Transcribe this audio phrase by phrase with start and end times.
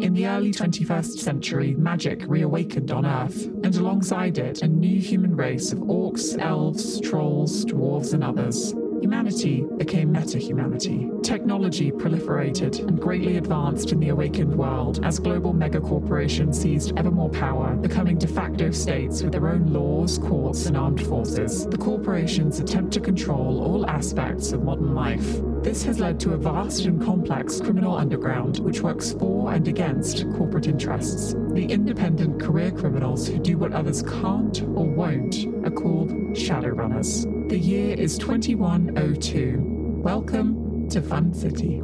[0.00, 5.34] In the early 21st century, magic reawakened on Earth, and alongside it, a new human
[5.34, 8.74] race of orcs, elves, trolls, dwarves, and others.
[9.00, 11.10] Humanity became meta-humanity.
[11.24, 17.30] Technology proliferated and greatly advanced in the awakened world as global megacorporations seized ever more
[17.30, 21.66] power, becoming de facto states with their own laws, courts, and armed forces.
[21.66, 25.40] The corporations attempt to control all aspects of modern life.
[25.62, 30.24] This has led to a vast and complex criminal underground which works for and against
[30.36, 31.34] corporate interests.
[31.50, 37.48] The independent career criminals who do what others can't or won't are called Shadowrunners.
[37.48, 40.00] The year is 2102.
[40.02, 41.82] Welcome to Fun City.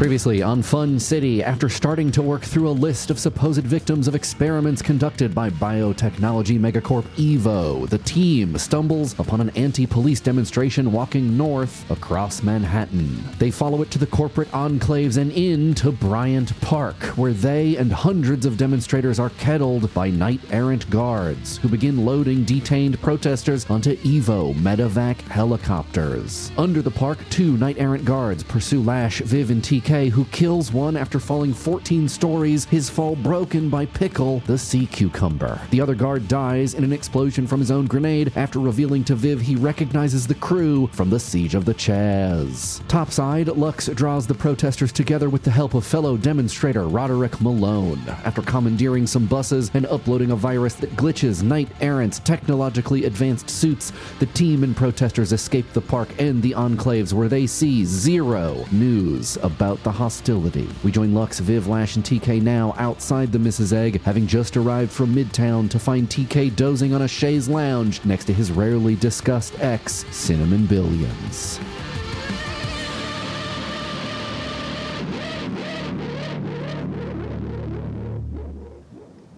[0.00, 4.14] Previously on Fun City, after starting to work through a list of supposed victims of
[4.14, 11.36] experiments conducted by biotechnology megacorp Evo, the team stumbles upon an anti police demonstration walking
[11.36, 13.22] north across Manhattan.
[13.38, 18.46] They follow it to the corporate enclaves and into Bryant Park, where they and hundreds
[18.46, 24.54] of demonstrators are kettled by knight errant guards who begin loading detained protesters onto Evo
[24.54, 26.50] medevac helicopters.
[26.56, 30.96] Under the park, two knight errant guards pursue Lash, Viv, and TK, who kills one
[30.96, 35.60] after falling 14 stories, his fall broken by Pickle, the sea cucumber.
[35.70, 39.40] The other guard dies in an explosion from his own grenade after revealing to Viv
[39.40, 42.86] he recognizes the crew from the Siege of the Chaz.
[42.86, 48.00] Topside, Lux draws the protesters together with the help of fellow demonstrator Roderick Malone.
[48.24, 53.92] After commandeering some buses and uploading a virus that glitches knight errant technologically advanced suits,
[54.20, 59.36] the team and protesters escape the park and the enclaves where they see zero news
[59.42, 60.68] about the hostility.
[60.84, 63.72] We join Lux, Viv, Lash, and TK now outside the Mrs.
[63.72, 68.26] Egg, having just arrived from Midtown to find TK dozing on a chaise lounge next
[68.26, 71.58] to his rarely discussed ex, Cinnamon Billions.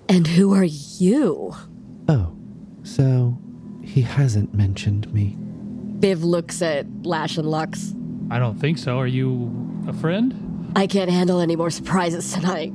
[0.08, 1.54] And who are you?
[2.08, 2.36] Oh,
[2.82, 3.38] so
[3.82, 5.36] he hasn't mentioned me.
[5.38, 7.94] Viv looks at Lash and Lux.
[8.30, 8.98] I don't think so.
[8.98, 10.72] Are you a friend?
[10.76, 12.72] I can't handle any more surprises tonight.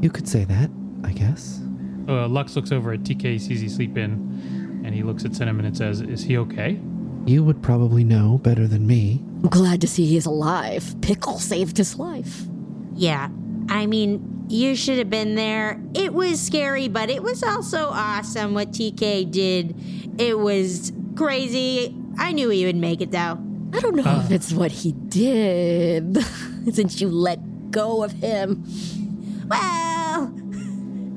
[0.00, 0.70] You could say that,
[1.04, 1.60] I guess.
[2.08, 5.76] Uh, Lux looks over at TK, sees he sleeping, and he looks at Cinnamon and
[5.76, 6.80] says, Is he okay?
[7.24, 9.20] You would probably know better than me.
[9.42, 10.94] I'm glad to see he's alive.
[11.00, 12.44] Pickle saved his life.
[12.94, 13.28] Yeah,
[13.68, 15.80] I mean, you should have been there.
[15.94, 19.74] It was scary, but it was also awesome what TK did.
[20.20, 21.96] It was crazy.
[22.18, 23.38] I knew he would make it though.
[23.76, 26.16] I don't know if it's what he did,
[26.72, 28.64] since you let go of him.
[29.48, 30.28] Well,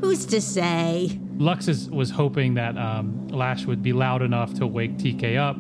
[0.02, 1.18] who's to say?
[1.38, 5.56] Lux is, was hoping that um, Lash would be loud enough to wake TK up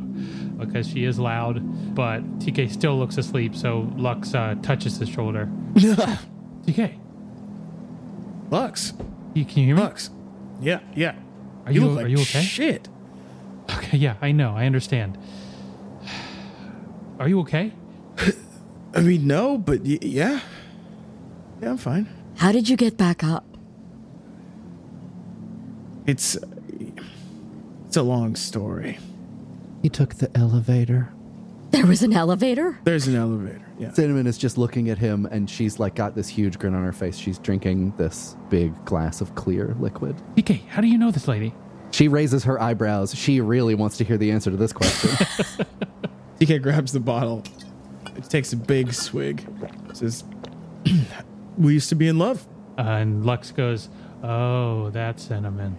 [0.58, 5.50] because she is loud, but TK still looks asleep, so Lux uh, touches his shoulder.
[5.76, 6.98] TK,
[8.52, 8.92] Lux.
[9.34, 9.82] you, can you hear me?
[9.84, 10.10] Lux.
[10.60, 11.16] Yeah, yeah.
[11.66, 12.42] Are you, look are like you okay?
[12.42, 12.90] Shit.
[13.70, 15.18] Okay, yeah, I know, I understand.
[17.20, 17.74] Are you okay?
[18.96, 20.40] I mean, no, but y- yeah.
[21.62, 22.08] Yeah, I'm fine.
[22.38, 23.46] How did you get back up?
[26.08, 26.38] It's
[27.88, 28.98] it's a long story.
[29.82, 31.12] He took the elevator.
[31.72, 32.80] There was an elevator?
[32.84, 33.62] There's an elevator.
[33.78, 33.92] Yeah.
[33.94, 36.92] Cinnamon is just looking at him and she's like got this huge grin on her
[36.92, 37.16] face.
[37.18, 40.16] She's drinking this big glass of clear liquid.
[40.36, 41.54] TK, how do you know this lady?
[41.92, 43.14] She raises her eyebrows.
[43.16, 45.12] She really wants to hear the answer to this question.
[46.40, 47.44] TK grabs the bottle.
[48.16, 49.46] It takes a big swig.
[49.94, 50.24] Says,
[51.58, 53.90] "We used to be in love." Uh, and Lux goes,
[54.24, 55.78] Oh, that's Cinnamon.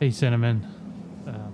[0.00, 0.64] Hey, Cinnamon.
[1.26, 1.48] Uh,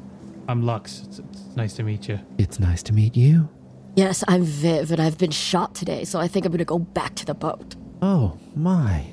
[0.46, 1.02] I'm Lux.
[1.04, 2.20] It's, it's nice to meet you.
[2.38, 3.48] it's nice to meet you.
[3.96, 7.14] Yes, I'm Viv, and I've been shot today, so I think I'm gonna go back
[7.16, 7.76] to the boat.
[8.02, 9.06] Oh, my.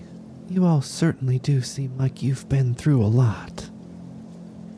[0.50, 3.70] You all certainly do seem like you've been through a lot.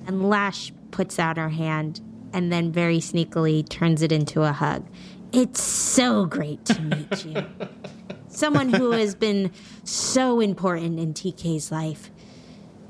[0.05, 2.01] And Lash puts out her hand
[2.33, 4.85] and then very sneakily turns it into a hug.
[5.31, 7.45] It's so great to meet you.
[8.27, 9.51] Someone who has been
[9.83, 12.09] so important in TK's life.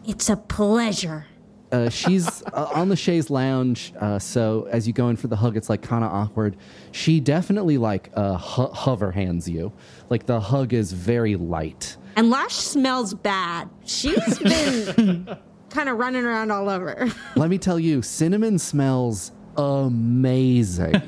[0.05, 1.27] It's a pleasure.
[1.71, 5.35] Uh, she's uh, on the chaise lounge, uh, so as you go in for the
[5.35, 6.55] hug, it's like kind of awkward.
[6.91, 9.73] She definitely like uh, ho- hover hands you.
[10.09, 11.97] Like the hug is very light.
[12.15, 13.69] And Lash smells bad.
[13.85, 15.35] She's been
[15.73, 17.11] kind of running around all over.
[17.35, 21.01] Let me tell you, cinnamon smells amazing.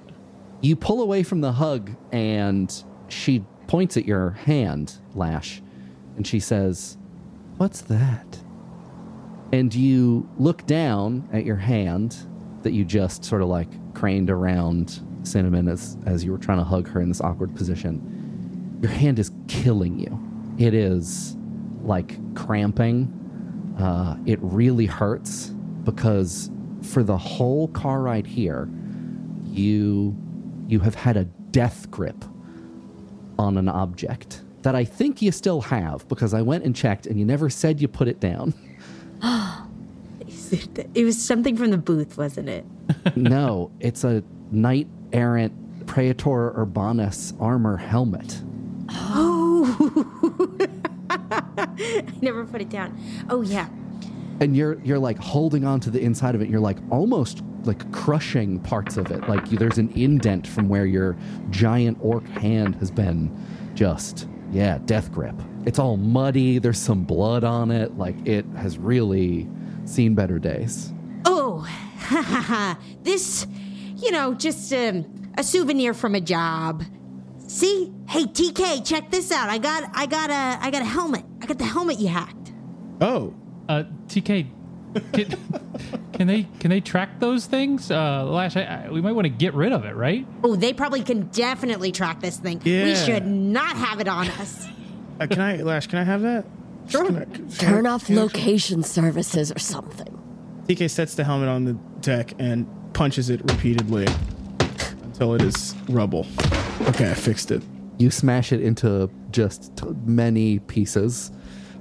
[0.60, 5.62] you pull away from the hug, and she points at your hand, Lash,
[6.16, 6.96] and she says,
[7.58, 8.42] What's that?
[9.52, 12.16] And you look down at your hand,
[12.62, 16.64] that you just sort of like craned around Cinnamon as as you were trying to
[16.64, 18.78] hug her in this awkward position.
[18.80, 20.18] Your hand is killing you.
[20.58, 21.36] It is
[21.82, 23.19] like cramping.
[23.80, 25.48] Uh, it really hurts
[25.84, 26.50] because
[26.82, 28.68] for the whole car ride here,
[29.44, 30.16] you
[30.68, 32.24] you have had a death grip
[33.38, 37.18] on an object that I think you still have because I went and checked and
[37.18, 38.54] you never said you put it down.
[40.94, 42.64] It was something from the booth, wasn't it?
[43.16, 48.42] no, it's a knight errant Praetor Urbanus armor helmet.
[51.98, 52.98] I never put it down.
[53.28, 53.68] Oh yeah.
[54.40, 56.48] And you're you're like holding on to the inside of it.
[56.48, 59.28] You're like almost like crushing parts of it.
[59.28, 61.16] Like you, there's an indent from where your
[61.50, 63.30] giant orc hand has been
[63.74, 65.34] just yeah, death grip.
[65.64, 66.58] It's all muddy.
[66.58, 67.96] There's some blood on it.
[67.96, 69.48] Like it has really
[69.84, 70.92] seen better days.
[71.24, 71.66] Oh,
[73.02, 73.46] this,
[73.96, 76.82] you know, just um, a souvenir from a job.
[77.50, 79.48] See, hey TK, check this out.
[79.48, 81.24] I got, I got a, I got a helmet.
[81.42, 82.52] I got the helmet you hacked.
[83.00, 83.34] Oh,
[83.68, 84.46] Uh, TK,
[85.12, 85.36] can,
[86.12, 87.90] can they can they track those things?
[87.90, 90.24] Uh, Lash, I, I, we might want to get rid of it, right?
[90.44, 92.60] Oh, they probably can definitely track this thing.
[92.64, 92.84] Yeah.
[92.84, 94.68] We should not have it on us.
[95.20, 95.88] uh, can I, Lash?
[95.88, 96.44] Can I have that?
[96.88, 97.04] Sure.
[97.04, 100.16] Can I- can I- Turn off can I- location services or something.
[100.68, 104.06] TK sets the helmet on the deck and punches it repeatedly
[105.20, 106.26] until it is rubble.
[106.88, 107.62] Okay, I fixed it.
[107.98, 111.30] You smash it into just t- many pieces.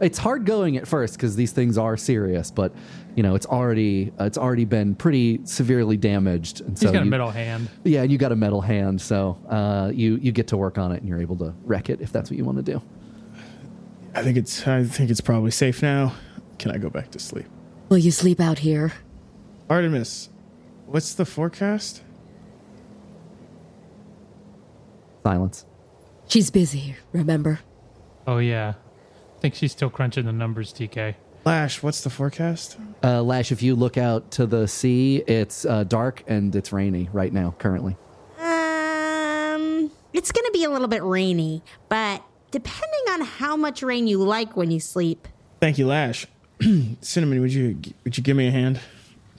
[0.01, 2.73] It's hard going at first because these things are serious, but
[3.15, 7.05] you know it's already it's already been pretty severely damaged, and so He's got a
[7.05, 7.69] metal hand.
[7.85, 10.91] Yeah, and you got a metal hand, so uh, you you get to work on
[10.91, 12.81] it, and you're able to wreck it if that's what you want to do.
[14.15, 14.67] I think it's.
[14.67, 16.13] I think it's probably safe now.
[16.57, 17.45] Can I go back to sleep?
[17.87, 18.91] Will you sleep out here?
[19.69, 20.29] Artemis,
[20.87, 22.03] what's the forecast?
[25.23, 25.65] Silence.
[26.27, 27.59] She's busy, remember?
[28.27, 28.73] Oh yeah,
[29.37, 30.71] I think she's still crunching the numbers.
[30.73, 31.15] TK.
[31.45, 32.77] Lash, what's the forecast?
[33.03, 37.09] Uh, Lash, if you look out to the sea, it's uh, dark and it's rainy
[37.13, 37.95] right now, currently.
[38.37, 44.19] Um, it's gonna be a little bit rainy, but depending on how much rain you
[44.19, 45.27] like when you sleep.
[45.59, 46.27] Thank you, Lash.
[47.01, 48.79] Cinnamon, would you would you give me a hand?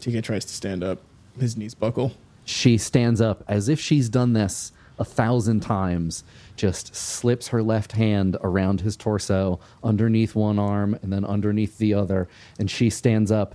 [0.00, 1.02] TK tries to stand up.
[1.38, 2.12] His knees buckle.
[2.44, 6.22] She stands up as if she's done this a thousand times,
[6.56, 11.94] just slips her left hand around his torso, underneath one arm and then underneath the
[11.94, 13.54] other, and she stands up.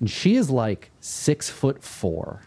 [0.00, 2.42] And she is like six foot four,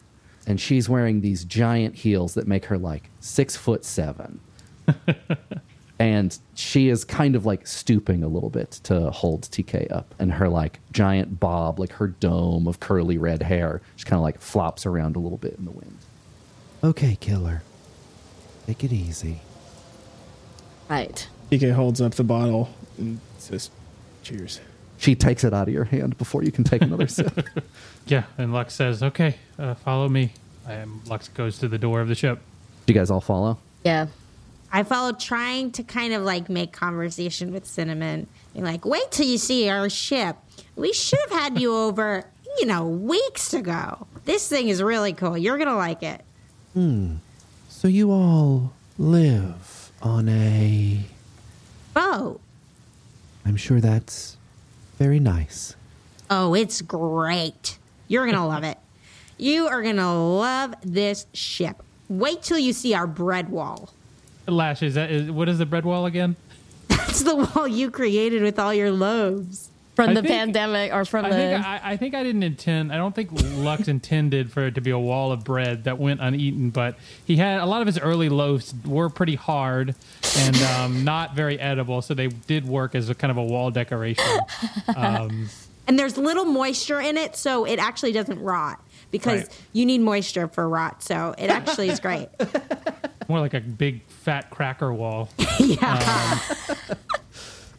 [0.48, 4.40] and she's wearing these giant heels that make her like six foot seven.
[6.00, 10.34] and she is kind of like stooping a little bit to hold TK up, and
[10.34, 14.42] her like giant bob, like her dome of curly red hair, just kind of like
[14.42, 15.98] flops around a little bit in the wind.
[16.84, 17.62] Okay, killer,
[18.70, 19.40] take it easy.
[20.88, 21.28] Right.
[21.52, 22.70] TK holds up the bottle
[23.00, 23.72] and says,
[24.22, 24.62] "Cheers."
[24.98, 27.48] She takes it out of your hand before you can take another sip.
[28.06, 30.34] Yeah, and Lux says, "Okay, uh, follow me."
[30.68, 32.40] And Lux goes to the door of the ship.
[32.86, 33.58] Do you guys all follow?
[33.84, 34.08] Yeah.
[34.72, 38.28] I followed trying to kind of like make conversation with Cinnamon.
[38.54, 40.36] Being like, wait till you see our ship.
[40.76, 42.24] We should have had you over,
[42.60, 44.06] you know, weeks ago.
[44.26, 45.36] This thing is really cool.
[45.36, 46.22] You're going to like it.
[47.80, 51.00] So you all live on a.
[51.94, 52.42] boat.
[53.46, 54.36] I'm sure that's
[54.98, 55.78] very nice.
[56.30, 57.78] oh, it's great.
[58.10, 58.78] You're going to love it.
[59.38, 61.82] You are going to love this ship.
[62.10, 63.92] Wait till you see our bread wall.
[64.46, 66.36] Lash, is that is, what is the bread wall again?
[66.90, 69.69] That's the wall you created with all your loaves.
[70.00, 71.36] From I the think- pandemic or from I the.
[71.36, 72.94] think I, I think I didn't intend.
[72.94, 76.22] I don't think Lux intended for it to be a wall of bread that went
[76.22, 76.70] uneaten.
[76.70, 79.96] But he had a lot of his early loaves were pretty hard
[80.38, 83.72] and um, not very edible, so they did work as a kind of a wall
[83.72, 84.40] decoration.
[84.96, 85.50] Um,
[85.88, 88.80] And there's little moisture in it, so it actually doesn't rot
[89.10, 89.60] because Right.
[89.74, 91.02] you need moisture for rot.
[91.02, 92.30] So it actually is great.
[93.28, 95.30] more like a big fat cracker wall.
[95.60, 96.40] yeah.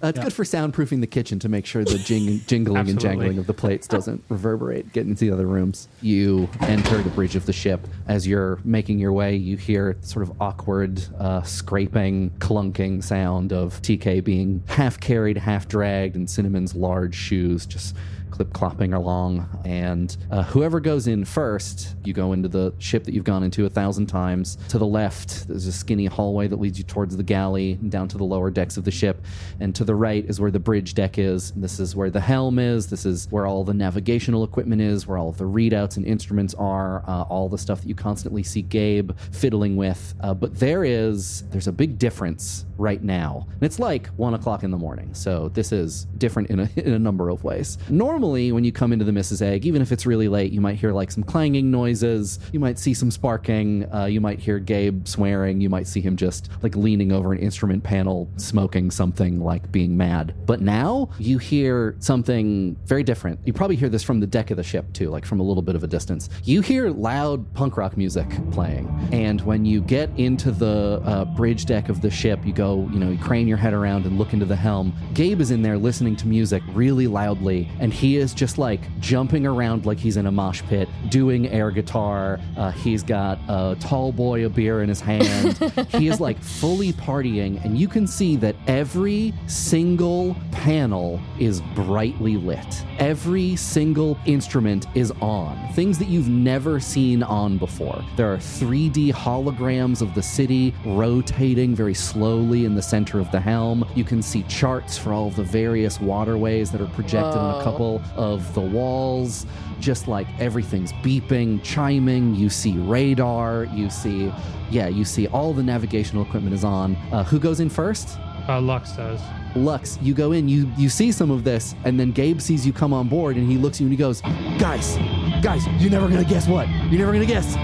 [0.02, 3.38] Uh, it's good for soundproofing the kitchen to make sure the jing- jingling and jangling
[3.38, 5.88] of the plates doesn't reverberate, get into the other rooms.
[6.00, 7.86] You enter the bridge of the ship.
[8.08, 13.82] As you're making your way, you hear sort of awkward, uh, scraping, clunking sound of
[13.82, 17.94] TK being half carried, half dragged, and Cinnamon's large shoes just
[18.44, 19.46] clip clopping along.
[19.64, 23.66] And uh, whoever goes in first, you go into the ship that you've gone into
[23.66, 24.56] a thousand times.
[24.68, 28.08] To the left, there's a skinny hallway that leads you towards the galley and down
[28.08, 29.22] to the lower decks of the ship.
[29.60, 31.52] And to the right is where the bridge deck is.
[31.52, 32.86] This is where the helm is.
[32.86, 36.54] This is where all the navigational equipment is, where all of the readouts and instruments
[36.54, 40.14] are, uh, all the stuff that you constantly see Gabe fiddling with.
[40.20, 44.62] Uh, but there is there's a big difference right now, and it's like one o'clock
[44.62, 45.12] in the morning.
[45.12, 47.78] So this is different in a, in a number of ways.
[47.88, 49.42] Normally, when you come into the Mrs.
[49.42, 52.38] Egg, even if it's really late, you might hear like some clanging noises.
[52.52, 53.92] You might see some sparking.
[53.92, 55.60] Uh, you might hear Gabe swearing.
[55.60, 59.96] You might see him just like leaning over an instrument panel, smoking something, like being
[59.96, 60.34] mad.
[60.46, 63.40] But now you hear something very different.
[63.44, 65.62] You probably hear this from the deck of the ship too, like from a little
[65.62, 66.28] bit of a distance.
[66.44, 71.66] You hear loud punk rock music playing, and when you get into the uh, bridge
[71.66, 74.32] deck of the ship, you go, you know, you crane your head around and look
[74.32, 74.94] into the helm.
[75.14, 79.46] Gabe is in there listening to music really loudly, and he is just like jumping
[79.46, 82.38] around like he's in a mosh pit, doing air guitar.
[82.56, 85.58] Uh, he's got a tall boy a beer in his hand.
[85.90, 92.36] he is like fully partying, and you can see that every single panel is brightly
[92.36, 92.84] lit.
[92.98, 95.72] Every single instrument is on.
[95.72, 98.04] Things that you've never seen on before.
[98.16, 103.40] There are 3D holograms of the city rotating very slowly in the center of the
[103.40, 103.84] helm.
[103.94, 107.64] You can see charts for all of the various waterways that are projected on a
[107.64, 109.46] couple of the walls.
[109.80, 112.34] Just like everything's beeping, chiming.
[112.34, 113.64] You see radar.
[113.64, 114.32] You see,
[114.70, 116.96] yeah, you see all the navigational equipment is on.
[117.12, 118.18] Uh, who goes in first?
[118.48, 119.20] Uh, Lux does.
[119.56, 122.72] Lux, you go in, you you see some of this, and then Gabe sees you
[122.72, 124.20] come on board, and he looks at you and he goes,
[124.58, 124.96] "Guys,
[125.42, 126.68] guys, you're never gonna guess what?
[126.90, 127.56] You're never gonna guess.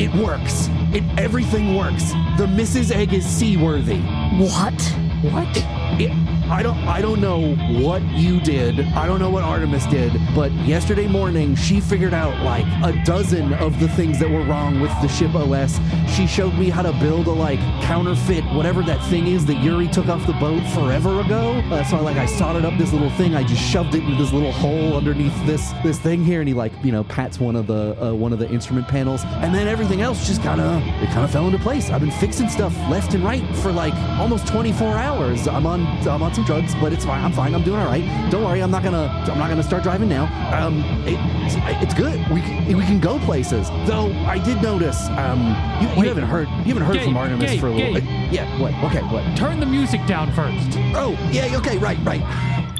[0.00, 0.68] It works.
[0.92, 2.10] It everything works.
[2.38, 2.94] The Mrs.
[2.94, 4.00] Egg is seaworthy.
[4.36, 4.80] What?
[5.32, 5.48] What?
[5.98, 6.10] It,
[6.48, 8.78] I don't I don't know what you did.
[8.78, 13.52] I don't know what Artemis did, but yesterday morning she figured out like a dozen
[13.54, 15.80] of the things that were wrong with the ship OS.
[16.14, 19.88] She showed me how to build a like counterfeit whatever that thing is that Yuri
[19.88, 21.54] took off the boat forever ago.
[21.68, 23.34] Uh, so I like I soldered up this little thing.
[23.34, 26.54] I just shoved it into this little hole underneath this this thing here, and he
[26.54, 29.66] like you know pats one of the uh, one of the instrument panels, and then
[29.66, 31.90] everything else just kind of it kind of fell into place.
[31.90, 35.48] I've been fixing stuff left and right for like almost 24 hours.
[35.48, 37.24] I'm on I'm on some drugs, but it's fine.
[37.24, 37.54] I'm fine.
[37.54, 38.04] I'm doing all right.
[38.30, 38.62] Don't worry.
[38.62, 40.24] I'm not gonna I'm not gonna start driving now.
[40.54, 41.18] Um, it,
[41.82, 42.18] it's good.
[42.30, 43.68] We can, we can go places.
[43.86, 45.08] Though I did notice.
[45.08, 45.40] Um,
[45.80, 48.04] you, you haven't heard you haven't heard Gabe, from Artemis Gabe, for a little Gabe.
[48.04, 48.32] bit.
[48.32, 48.60] Yeah.
[48.60, 48.74] What?
[48.84, 49.00] Okay.
[49.06, 49.36] What?
[49.36, 50.76] Turn the music down first.
[50.94, 51.56] Oh yeah.
[51.56, 51.78] Okay.
[51.78, 51.98] Right.
[52.04, 52.22] Right.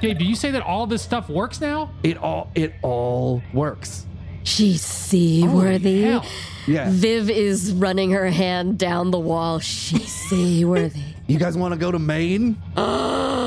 [0.00, 1.90] Gabe, do you say that all this stuff works now?
[2.02, 4.04] It all it all works.
[4.44, 6.02] She's seaworthy.
[6.02, 6.26] Holy hell.
[6.66, 6.90] Yeah.
[6.90, 9.60] Viv is running her hand down the wall.
[9.60, 11.00] She's seaworthy.
[11.28, 12.56] You guys want to go to Maine?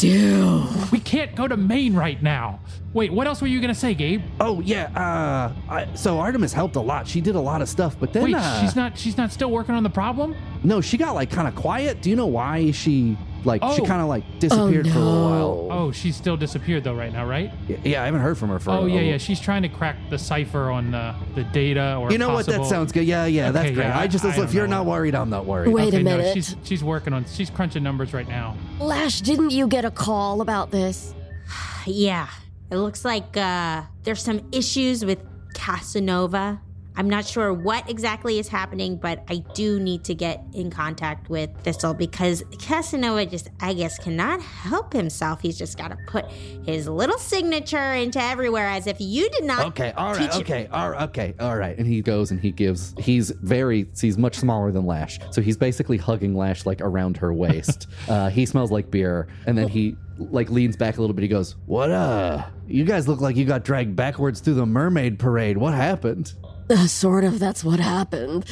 [0.00, 0.64] I do.
[0.92, 2.60] We can't go to Maine right now.
[2.94, 4.22] Wait, what else were you gonna say, Gabe?
[4.40, 4.84] Oh yeah.
[4.96, 7.06] Uh, I, so Artemis helped a lot.
[7.06, 9.50] She did a lot of stuff, but then Wait, uh, she's not she's not still
[9.50, 10.34] working on the problem?
[10.64, 12.00] no, she got like kind of quiet.
[12.02, 13.84] Do you know why she like she Oh.
[13.84, 15.78] kind of like disappeared for a little while?
[15.78, 17.52] Oh, she's still disappeared though right now, right?
[17.84, 18.70] Yeah, I haven't heard from her for.
[18.70, 19.18] Oh a, yeah, yeah.
[19.18, 22.46] She's trying to crack the cipher on the, the data or You know what?
[22.46, 23.04] That possible- sounds good.
[23.04, 23.84] Yeah, yeah, that's Okay, great.
[23.86, 24.78] yeah, I just I- I if don't you're know.
[24.78, 25.72] not worried, I'm not worried.
[25.72, 26.34] Wait a Okay, no, minute.
[26.34, 28.56] she's she's working on she's crunching numbers right now.
[28.78, 31.14] Lash, didn't you get a call about this?
[31.86, 32.28] Yeah,
[32.70, 35.18] it looks like uh, there's some issues with
[35.54, 36.60] Casanova.
[36.96, 41.30] I'm not sure what exactly is happening, but I do need to get in contact
[41.30, 45.40] with Thistle because Casanova just, I guess, cannot help himself.
[45.40, 46.26] He's just got to put
[46.64, 49.66] his little signature into everywhere as if you did not.
[49.68, 51.76] Okay, all right, okay, all right, okay, all right.
[51.78, 52.94] And he goes and he gives.
[52.98, 53.88] He's very.
[53.98, 57.86] He's much smaller than Lash, so he's basically hugging Lash like around her waist.
[58.08, 61.22] uh, he smells like beer, and then he like leans back a little bit.
[61.22, 61.90] He goes, "What?
[61.90, 65.56] Uh, you guys look like you got dragged backwards through the mermaid parade.
[65.56, 66.34] What happened?"
[66.70, 68.44] Uh, sort of, that's what happened.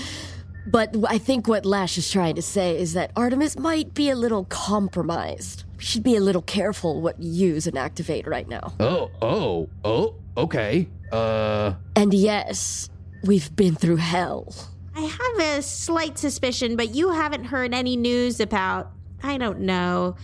[0.67, 4.17] But I think what Lash is trying to say is that Artemis might be a
[4.17, 5.65] little compromised.
[5.79, 8.75] We should be a little careful what you use and activate right now.
[8.79, 10.15] Oh, oh, oh.
[10.37, 10.89] Okay.
[11.11, 11.73] Uh.
[11.97, 12.91] And yes,
[13.25, 14.53] we've been through hell.
[14.95, 18.91] I have a slight suspicion, but you haven't heard any news about,
[19.23, 20.17] I don't know,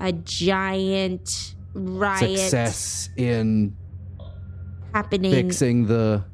[0.00, 3.76] a giant riot Success in
[4.92, 5.32] happening.
[5.32, 6.24] fixing the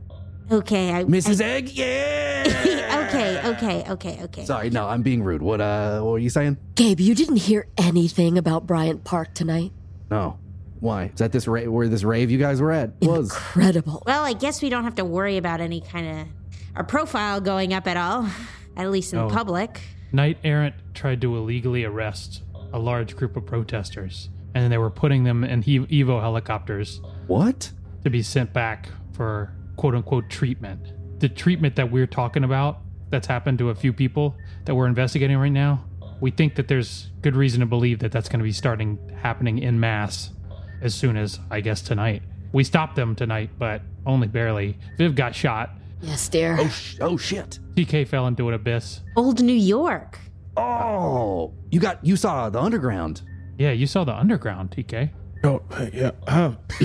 [0.51, 1.41] Okay, I, Mrs.
[1.41, 1.71] Egg.
[1.71, 3.07] Yeah.
[3.09, 4.45] okay, okay, okay, okay.
[4.45, 5.43] Sorry, no, I'm being rude.
[5.43, 5.61] What?
[5.61, 6.57] Uh, what were you saying?
[6.75, 9.73] Gabe, you didn't hear anything about Bryant Park tonight?
[10.11, 10.39] No.
[10.81, 11.07] Why?
[11.07, 13.31] Is that this ra- where this rave you guys were at was?
[13.33, 14.03] Incredible.
[14.07, 16.27] Well, I guess we don't have to worry about any kind of
[16.77, 18.29] our profile going up at all,
[18.77, 19.29] at least in Oh.
[19.29, 19.81] public.
[20.13, 24.89] Knight Errant tried to illegally arrest a large group of protesters and then they were
[24.91, 27.73] putting them in He- Evo helicopters What?
[28.05, 30.93] to be sent back for quote unquote treatment.
[31.21, 35.39] The treatment that we're talking about that's happened to a few people that we're investigating
[35.39, 35.85] right now,
[36.21, 39.59] we think that there's good reason to believe that that's going to be starting happening
[39.59, 40.31] in mass
[40.83, 42.23] as soon as, I guess, tonight.
[42.53, 44.79] We stopped them tonight, but only barely.
[44.99, 45.71] Viv got shot.
[46.01, 46.57] Yes, dear.
[46.59, 47.59] Oh, sh- oh shit.
[47.75, 49.01] TK fell into an abyss.
[49.17, 50.19] Old New York.
[50.57, 53.23] Oh, you got you saw the underground.
[53.59, 55.11] Yeah, you saw the underground, TK.
[55.45, 56.11] Oh, yeah.
[56.27, 56.53] Uh,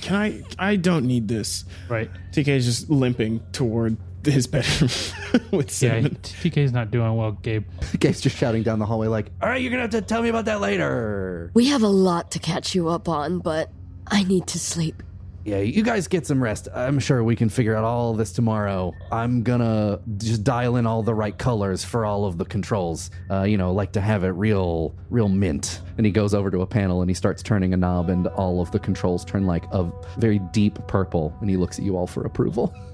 [0.00, 0.42] can I?
[0.58, 1.64] I don't need this.
[1.88, 2.10] Right.
[2.32, 4.90] TK is just limping toward his bedroom
[5.52, 6.16] with Yeah, cinnamon.
[6.22, 7.64] TK's not doing well, Gabe.
[8.00, 10.28] Gabe's just shouting down the hallway like, "All right, you're gonna have to tell me
[10.28, 13.70] about that later." We have a lot to catch you up on, but
[14.08, 15.02] I need to sleep.
[15.46, 16.66] Yeah, you guys get some rest.
[16.74, 18.92] I'm sure we can figure out all of this tomorrow.
[19.12, 23.12] I'm gonna just dial in all the right colors for all of the controls.
[23.30, 25.82] Uh, you know, like to have it real, real mint.
[25.98, 28.60] And he goes over to a panel and he starts turning a knob, and all
[28.60, 29.88] of the controls turn like a
[30.18, 31.32] very deep purple.
[31.40, 32.74] And he looks at you all for approval.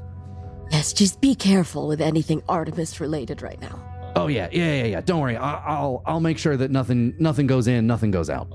[0.71, 3.79] Yes, just be careful with anything Artemis related right now.
[4.17, 5.01] Oh yeah, yeah, yeah, yeah.
[5.03, 5.37] Don't worry.
[5.37, 8.49] I- I'll, I'll make sure that nothing, nothing goes in, nothing goes out.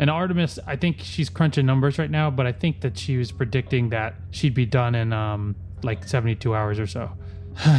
[0.00, 3.32] And Artemis, I think she's crunching numbers right now, but I think that she was
[3.32, 7.10] predicting that she'd be done in um like 72 hours or so.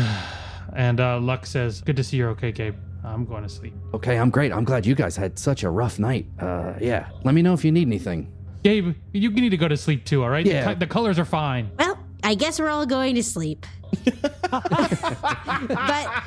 [0.76, 2.76] and uh, Lux says, "Good to see you're okay, Gabe.
[3.04, 4.52] I'm going to sleep." Okay, I'm great.
[4.52, 6.26] I'm glad you guys had such a rough night.
[6.40, 7.10] Uh, yeah.
[7.24, 8.32] Let me know if you need anything.
[8.64, 10.24] Gabe, you need to go to sleep too.
[10.24, 10.46] All right?
[10.46, 10.62] Yeah.
[10.62, 11.72] The, co- the colors are fine.
[11.80, 13.66] Well, I guess we're all going to sleep.
[14.52, 16.24] but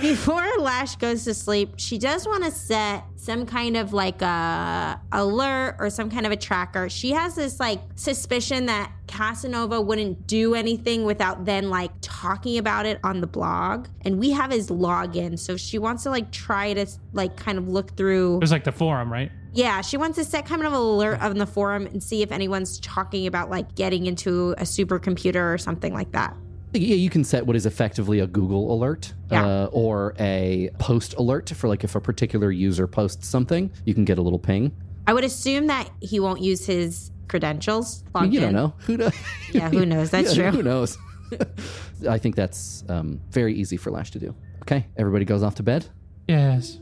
[0.00, 5.00] before Lash goes to sleep, she does want to set some kind of like a
[5.12, 6.88] alert or some kind of a tracker.
[6.88, 12.86] She has this like suspicion that Casanova wouldn't do anything without then like talking about
[12.86, 13.88] it on the blog.
[14.02, 15.38] And we have his login.
[15.38, 18.72] So she wants to like try to like kind of look through There's like the
[18.72, 19.30] forum, right?
[19.56, 22.30] yeah, she wants to set kind of an alert on the forum and see if
[22.30, 26.36] anyone's talking about like getting into a supercomputer or something like that.
[26.72, 29.46] Yeah, you can set what is effectively a Google alert Yeah.
[29.46, 34.04] uh, or a post alert for like if a particular user posts something, you can
[34.04, 34.72] get a little ping.
[35.06, 38.02] I would assume that he won't use his credentials.
[38.14, 38.74] I mean, logged you don't know.
[38.80, 39.12] Who knows?
[39.52, 40.10] Yeah, who knows?
[40.10, 40.58] That's Yeah, true.
[40.58, 40.98] Who knows?
[42.08, 44.34] I think that's um, very easy for Lash to do.
[44.62, 45.86] Okay, everybody goes off to bed.
[46.28, 46.78] Yes.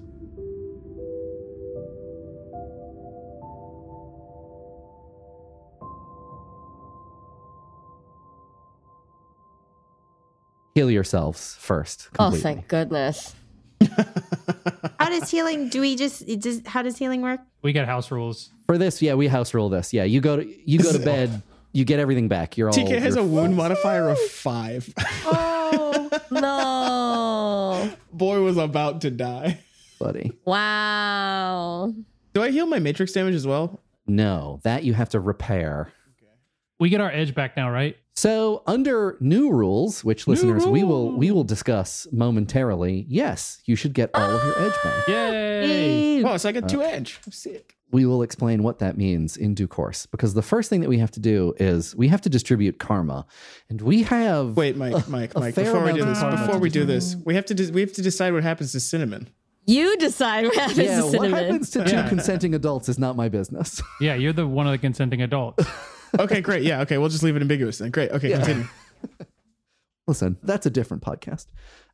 [10.75, 12.09] Heal yourselves first.
[12.19, 13.35] Oh, thank goodness.
[14.99, 15.69] How does healing?
[15.69, 16.27] Do we just?
[16.41, 17.41] Does, how does healing work?
[17.63, 18.51] We got house rules.
[18.67, 19.93] For this, yeah, we house rule this.
[19.93, 22.57] Yeah, you go to you go to bed, you get everything back.
[22.57, 24.93] You're all TK has a you're wound modifier of five.
[25.27, 27.93] Oh, no.
[28.13, 29.59] Boy was about to die.
[29.99, 30.33] buddy.
[30.45, 31.93] Wow.
[32.33, 33.81] Do I heal my matrix damage as well?
[34.07, 35.93] No, that you have to repair.
[36.79, 37.97] We get our edge back now, right?
[38.17, 43.93] So, under new rules, which listeners we will we will discuss momentarily, yes, you should
[43.93, 45.09] get all of your edge back.
[45.09, 46.23] Yay!
[46.23, 47.19] Oh, so I got two uh, edge.
[47.27, 47.75] Oh, sick.
[47.91, 50.99] We will explain what that means in due course because the first thing that we
[50.99, 53.27] have to do is we have to distribute karma.
[53.69, 55.55] And we have Wait, Mike, Mike, a Mike.
[55.55, 57.93] fair Before we do this, before we do this, we have to de- we have
[57.95, 59.29] to decide what happens to cinnamon.
[59.67, 61.33] You decide what happens Yeah, to cinnamon.
[61.33, 63.83] what happens to two consenting adults is not my business.
[64.01, 65.65] Yeah, you're the one of the consenting adults.
[66.19, 66.63] Okay, great.
[66.63, 66.99] Yeah, okay.
[66.99, 67.91] We'll just leave it ambiguous then.
[67.91, 68.11] Great.
[68.11, 68.67] Okay, continue.
[70.07, 71.47] Listen, that's a different podcast.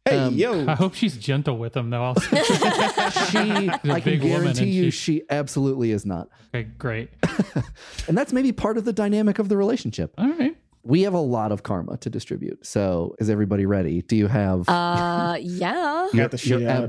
[0.04, 2.02] Hey, Um, I hope she's gentle with him, though.
[2.02, 6.28] I'll say, She, I can big woman, guarantee and you, she- she absolutely is not.
[6.54, 7.10] okay, great.
[8.08, 10.12] And that's maybe part of the dynamic of the relationship.
[10.18, 10.56] All right.
[10.82, 12.64] We have a lot of karma to distribute.
[12.66, 14.02] So, is everybody ready?
[14.02, 16.08] Do you have Uh, yeah.
[16.14, 16.84] Got the shit your out.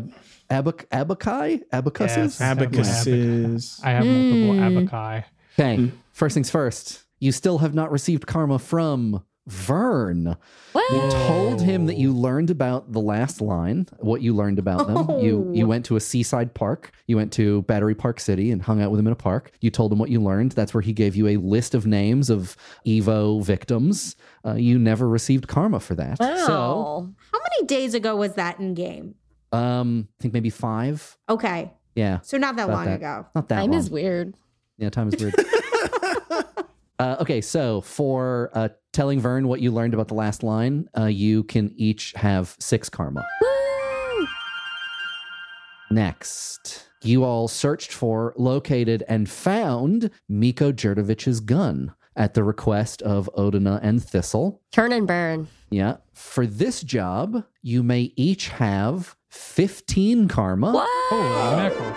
[0.49, 1.61] ab- abac- abaci?
[1.71, 2.39] Abacuses?
[2.39, 2.41] Yes.
[2.41, 3.79] Abacuses.
[3.83, 4.55] I have multiple
[4.89, 5.23] abaci.
[5.59, 5.91] Okay.
[6.13, 7.03] First things first.
[7.21, 10.35] You still have not received karma from Vern.
[10.73, 10.91] What?
[10.91, 15.19] You told him that you learned about the last line, what you learned about them.
[15.19, 16.91] You you went to a seaside park.
[17.07, 19.51] You went to Battery Park City and hung out with him in a park.
[19.61, 20.51] You told him what you learned.
[20.53, 22.55] That's where he gave you a list of names of
[22.85, 24.15] Evo victims.
[24.45, 26.17] Uh, you never received karma for that.
[26.17, 27.09] So, Wow.
[27.31, 29.15] How many days ago was that in game?
[29.53, 31.17] um, I think maybe five.
[31.29, 32.95] Okay, Yeah, so not that about long that.
[32.95, 33.25] ago.
[33.35, 33.79] Not that Time long.
[33.79, 34.33] is weird.
[34.77, 35.35] Yeah, time is weird.
[37.01, 41.05] uh, okay, so for uh, telling Vern what you learned about the last line, uh,
[41.05, 43.25] you can each have six karma.
[43.41, 44.27] Woo!
[45.89, 53.27] Next, you all searched for, located, and found Miko Jurdovich's gun at the request of
[53.35, 54.61] Odina and Thistle.
[54.71, 55.47] Turn and burn.
[55.71, 55.97] Yeah.
[56.13, 60.71] For this job, you may each have 15 karma.
[60.71, 60.87] What?
[61.09, 61.95] Holy mackerel.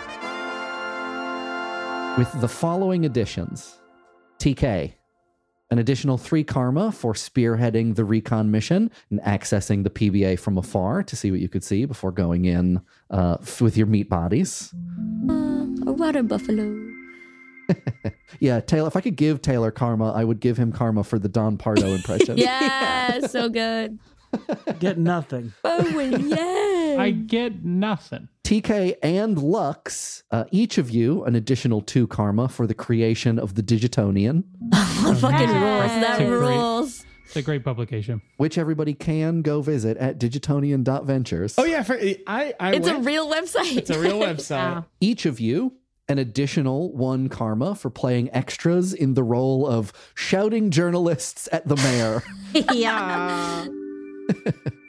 [2.17, 3.81] With the following additions
[4.45, 4.93] TK,
[5.71, 11.03] an additional three karma for spearheading the recon mission and accessing the PBA from afar
[11.03, 14.71] to see what you could see before going in uh, with your meat bodies.
[15.87, 16.79] A water buffalo.
[18.41, 21.29] Yeah, Taylor, if I could give Taylor karma, I would give him karma for the
[21.29, 22.37] Don Pardo impression.
[22.37, 23.99] Yeah, so good.
[24.79, 25.53] Get nothing.
[25.63, 26.97] Bowen, yay!
[26.99, 28.29] I get nothing.
[28.45, 33.55] TK and Lux, uh, each of you an additional two karma for the creation of
[33.55, 35.91] the Digitonian, fucking rules.
[36.01, 36.29] That Great.
[36.29, 37.05] rules.
[37.27, 38.21] It's a great publication.
[38.37, 41.55] which everybody can go visit at digitonian.ventures.
[41.59, 41.95] Oh yeah, for,
[42.27, 43.07] I I It's a went.
[43.07, 43.77] real website.
[43.79, 44.75] it's a real website.
[44.75, 44.85] Wow.
[45.01, 45.73] Each of you
[46.07, 51.77] an additional one karma for playing extras in the role of shouting journalists at the
[51.77, 52.23] mayor.
[52.75, 53.67] yeah.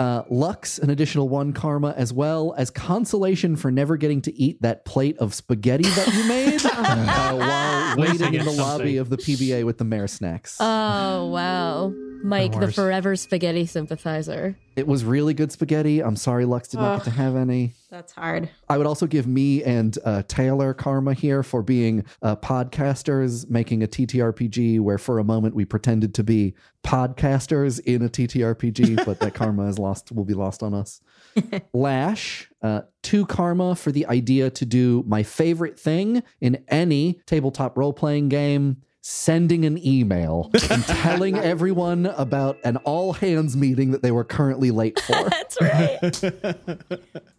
[0.00, 4.62] Uh, Lux, an additional one karma, as well as consolation for never getting to eat
[4.62, 9.10] that plate of spaghetti that you made uh, while waiting in get the lobby of
[9.10, 10.56] the PBA with the mayor snacks.
[10.58, 11.92] Oh wow,
[12.22, 14.56] Mike, the forever spaghetti sympathizer.
[14.76, 16.02] it was really good spaghetti.
[16.02, 17.74] I'm sorry Lux did not get to have any.
[17.90, 18.48] That's hard.
[18.68, 23.82] I would also give me and uh, Taylor karma here for being uh, podcasters, making
[23.82, 26.54] a TTRPG where for a moment we pretended to be
[26.84, 31.00] podcasters in a TTRPG, but that karma is lost, will be lost on us.
[31.72, 37.76] Lash, uh, two karma for the idea to do my favorite thing in any tabletop
[37.76, 38.82] role playing game.
[39.02, 44.70] Sending an email and telling everyone about an all hands meeting that they were currently
[44.70, 45.24] late for.
[45.30, 46.22] That's right.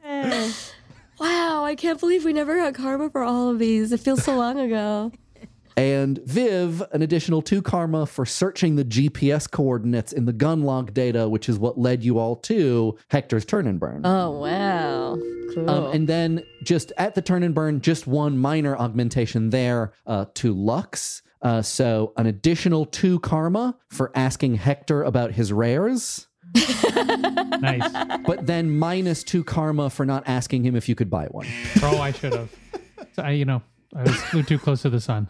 [1.19, 3.91] wow, I can't believe we never got karma for all of these.
[3.91, 5.11] It feels so long ago.
[5.77, 10.93] And Viv, an additional two karma for searching the GPS coordinates in the gun log
[10.93, 14.01] data, which is what led you all to Hector's turn and burn.
[14.03, 15.17] Oh wow,
[15.53, 15.69] cool.
[15.69, 20.25] Um, and then just at the turn and burn, just one minor augmentation there uh,
[20.35, 21.21] to Lux.
[21.41, 26.27] Uh, so an additional two karma for asking Hector about his rares,
[26.95, 27.91] Nice.
[28.25, 31.47] but then minus two karma for not asking him if you could buy one.
[31.83, 32.49] Oh, I should have.
[33.13, 33.61] So I, you know,
[33.95, 35.29] I was flew too close to the sun.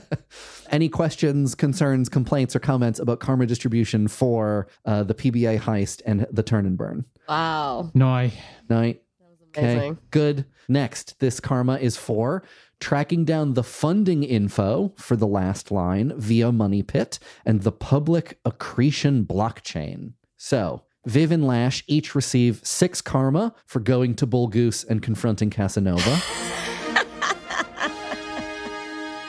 [0.70, 6.26] Any questions, concerns, complaints, or comments about karma distribution for uh, the PBA heist and
[6.30, 7.04] the turn and burn?
[7.28, 8.32] wow, No, I.
[8.70, 9.02] Night.
[9.48, 9.98] Okay, amazing.
[10.10, 10.46] good.
[10.68, 12.42] Next, this karma is for
[12.82, 18.38] tracking down the funding info for the last line via Money Pit and the public
[18.44, 20.12] accretion blockchain.
[20.36, 25.48] So, Viv and Lash each receive six karma for going to Bull Goose and confronting
[25.48, 26.20] Casanova.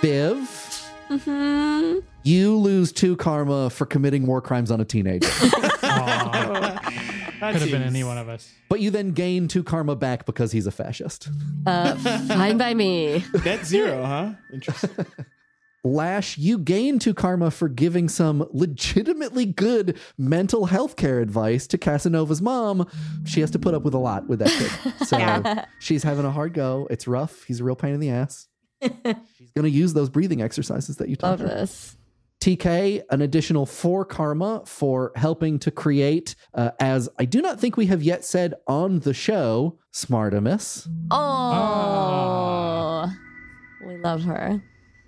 [0.01, 0.49] Viv,
[1.09, 1.99] Mm-hmm.
[2.23, 5.27] you lose two karma for committing war crimes on a teenager.
[7.43, 8.51] Aw, That could have been any one of us.
[8.69, 11.29] but you then gain two karma back because he's a fascist.
[11.65, 11.95] Uh,
[12.27, 13.23] fine by me.
[13.45, 14.33] Net zero, huh?
[14.53, 15.05] Interesting.
[15.85, 21.77] Lash, you gain two karma for giving some legitimately good mental health care advice to
[21.77, 22.87] Casanova's mom.
[23.25, 24.93] She has to put up with a lot with that kid.
[25.07, 26.87] So she's having a hard go.
[26.89, 27.43] It's rough.
[27.43, 28.47] He's a real pain in the ass.
[28.81, 28.91] She's
[29.53, 31.47] going to use those breathing exercises that you taught Love her.
[31.47, 31.97] this.
[32.43, 37.77] TK, an additional four karma for helping to create, uh, as I do not think
[37.77, 40.85] we have yet said on the show, Smartimus.
[41.09, 43.09] Oh,
[43.87, 44.61] we love her.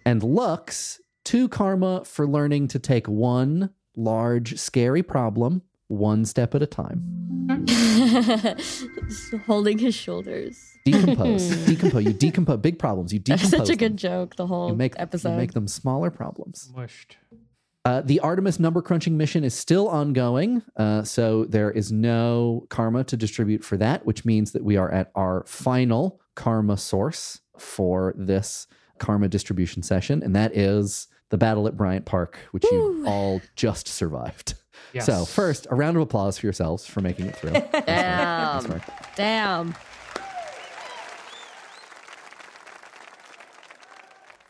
[0.05, 6.63] And Lux, two karma for learning to take one large, scary problem one step at
[6.63, 7.03] a time.
[9.45, 10.57] Holding his shoulders.
[10.85, 11.49] Decompose.
[11.65, 12.05] decompose.
[12.05, 13.13] You decompose big problems.
[13.13, 13.51] You decompose.
[13.51, 13.67] That's decompose.
[13.67, 14.35] such a good joke.
[14.35, 15.31] The whole You make, episode.
[15.31, 16.71] you make them smaller problems.
[16.75, 17.17] Mushed.
[17.85, 20.63] Uh, the Artemis number crunching mission is still ongoing.
[20.75, 24.91] Uh, so there is no karma to distribute for that, which means that we are
[24.91, 28.65] at our final karma source for this
[28.97, 30.23] karma distribution session.
[30.23, 34.55] And that is the battle at Bryant Park, which you all just survived.
[34.93, 35.05] Yes.
[35.05, 37.51] So, first, a round of applause for yourselves for making it through.
[37.85, 38.61] Damn.
[38.61, 38.81] Sorry.
[39.15, 39.75] Damn.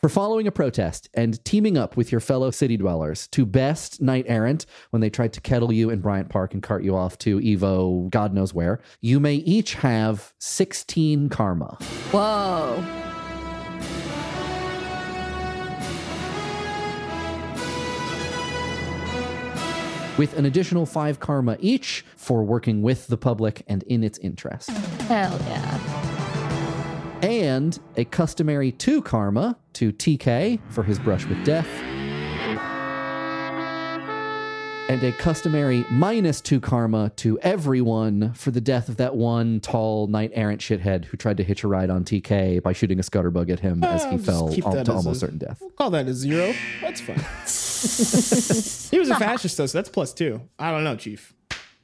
[0.06, 4.26] For following a protest and teaming up with your fellow city dwellers to best Knight
[4.28, 7.40] Errant when they tried to kettle you in Bryant Park and cart you off to
[7.40, 11.80] Evo, God knows where, you may each have 16 karma.
[12.12, 12.86] Whoa.
[20.20, 24.70] with an additional five karma each for working with the public and in its interest.
[24.70, 26.05] Hell yeah.
[27.22, 31.68] And a customary two karma to TK for his brush with death.
[34.88, 40.06] and a customary minus two karma to everyone for the death of that one tall
[40.06, 43.50] knight errant shithead who tried to hitch a ride on TK by shooting a scutterbug
[43.50, 45.58] at him as he just fell keep al- that to as almost a- certain death.
[45.60, 46.54] We'll call that a zero.
[46.82, 47.16] That's fine.
[48.92, 50.42] he was a fascist, though, so that's plus two.
[50.60, 51.34] I don't know, Chief.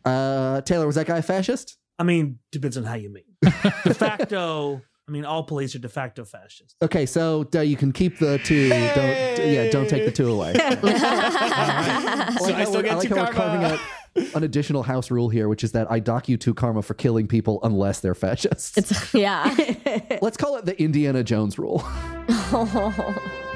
[0.05, 1.79] Uh, Taylor, was that guy a fascist?
[1.97, 3.23] I mean, depends on how you mean.
[3.41, 4.81] de facto,
[5.11, 6.73] I mean, all police are de facto fascists.
[6.81, 8.69] Okay, so uh, you can keep the two.
[8.69, 10.53] Don't yeah, don't take the two away.
[10.55, 13.75] So I how still we're- get like two how we're carving karma.
[13.75, 16.93] out an additional house rule here, which is that I dock you two karma for
[16.93, 18.77] killing people unless they're fascists.
[18.77, 19.53] It's yeah.
[20.21, 21.83] Let's call it the Indiana Jones rule.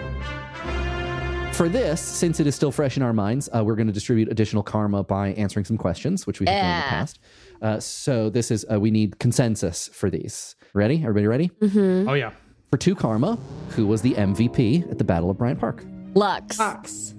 [1.55, 4.29] For this, since it is still fresh in our minds, uh, we're going to distribute
[4.29, 7.19] additional karma by answering some questions, which we have done in the past.
[7.61, 10.57] Uh, so this is uh, we need consensus for these.
[10.73, 10.97] Ready?
[10.97, 11.47] Everybody ready?
[11.61, 12.09] Mm-hmm.
[12.09, 12.31] Oh yeah.
[12.71, 13.37] For two karma,
[13.69, 15.85] who was the MVP at the Battle of Bryant Park?
[16.13, 16.57] Lux.
[16.57, 17.15] Fox.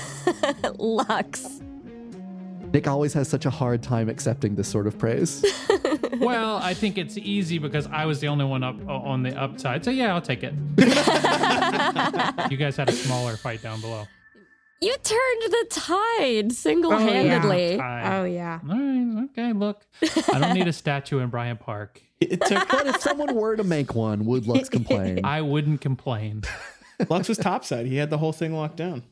[0.78, 1.60] Lux.
[2.72, 5.44] Nick always has such a hard time accepting this sort of praise.
[6.18, 9.34] Well, I think it's easy because I was the only one up uh, on the
[9.40, 9.84] upside.
[9.84, 10.54] So yeah, I'll take it.
[12.50, 14.06] you guys had a smaller fight down below.
[14.80, 17.80] You turned the tide single-handedly.
[17.80, 18.60] I- Oh yeah.
[18.68, 19.86] All right, okay, look.
[20.32, 22.00] I don't need a statue in Bryant Park.
[22.20, 25.24] It took but if someone were to make one, would Lux complain?
[25.24, 26.42] I wouldn't complain.
[27.10, 27.86] Lux was topside.
[27.86, 29.02] He had the whole thing locked down.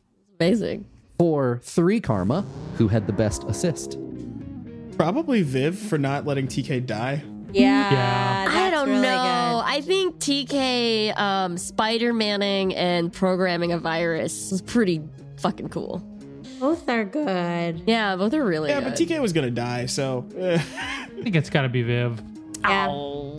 [0.40, 0.86] Amazing.
[1.18, 2.42] For three karma,
[2.76, 3.98] who had the best assist?
[4.96, 7.22] Probably Viv for not letting TK die.
[7.52, 7.92] Yeah.
[7.92, 8.46] Yeah.
[8.50, 9.62] I don't really know.
[9.64, 15.00] I think TK um, Spider Manning and programming a virus is pretty
[15.38, 15.98] fucking cool.
[16.60, 17.82] Both are good.
[17.86, 18.90] Yeah, both are really Yeah, good.
[18.90, 22.20] but TK was gonna die, so eh, I think it's got to be Viv.
[22.62, 22.86] Yeah.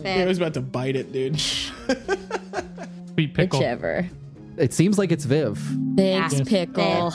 [0.04, 1.40] yeah, I was about to bite it, dude.
[1.40, 3.58] Sweet pickle.
[3.58, 4.08] Whichever.
[4.56, 5.58] It seems like it's Viv.
[5.96, 6.48] Thanks, Yes.
[6.48, 7.12] Pickle.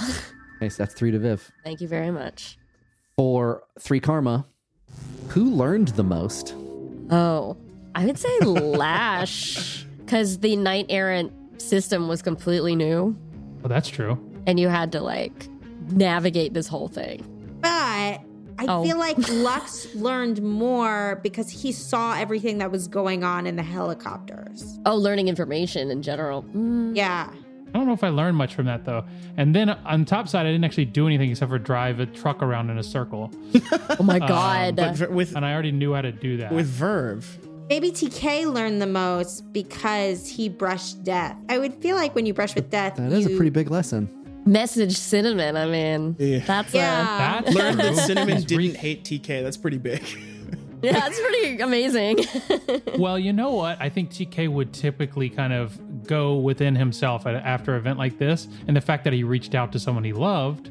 [0.58, 1.50] Okay, so that's three to Viv.
[1.64, 2.58] Thank you very much.
[3.18, 4.46] For three karma,
[5.30, 6.56] who learned the most?
[7.12, 7.58] Oh,
[7.94, 13.16] I would say Lash, because the Knight Errant system was completely new,
[13.64, 14.18] Oh, that's true.
[14.48, 15.48] and you had to like
[15.92, 17.24] navigate this whole thing.
[17.62, 17.70] But
[18.58, 18.84] I Oh.
[18.84, 23.64] feel like Lux learned more because he saw everything that was going on in the
[23.64, 24.80] helicopters.
[24.86, 26.44] Oh, learning information in general.
[26.56, 27.30] Mm, Yeah.
[27.74, 29.06] I don't know if I learned much from that though.
[29.38, 32.42] And then on top side, I didn't actually do anything except for drive a truck
[32.44, 33.32] around in a circle.
[34.00, 34.76] Oh my um, god.
[34.78, 36.52] But with And I already knew how to do that.
[36.52, 37.38] with Verve,
[37.70, 41.38] Maybe TK learned the most because he brushed death.
[41.50, 44.10] I would feel like when you brush with death, That is a pretty big lesson.
[44.46, 45.56] Message cinnamon.
[45.56, 46.40] I mean, Yeah.
[46.40, 47.42] that's Yeah.
[47.44, 47.96] That's learned that.
[48.08, 49.44] Cinnamon didn't hate TK.
[49.44, 50.04] That's pretty big.
[50.82, 52.20] A yeah, that's pretty amazing.
[52.98, 53.78] Well, you know what?
[53.82, 58.18] I think TK would typically kind of go within himself at, after an event like
[58.18, 60.70] this, and the fact that he reached out to someone he loved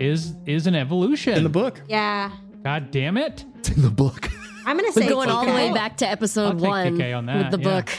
[0.00, 1.34] is is an evolution.
[1.36, 2.30] In the book, Yeah.
[2.62, 3.44] God damn it!
[3.58, 4.30] It's in the book.
[4.66, 6.98] I'm going to We're say going all the way back to episode I'll take one
[6.98, 7.80] TK on with that, the yeah.
[7.80, 7.90] book.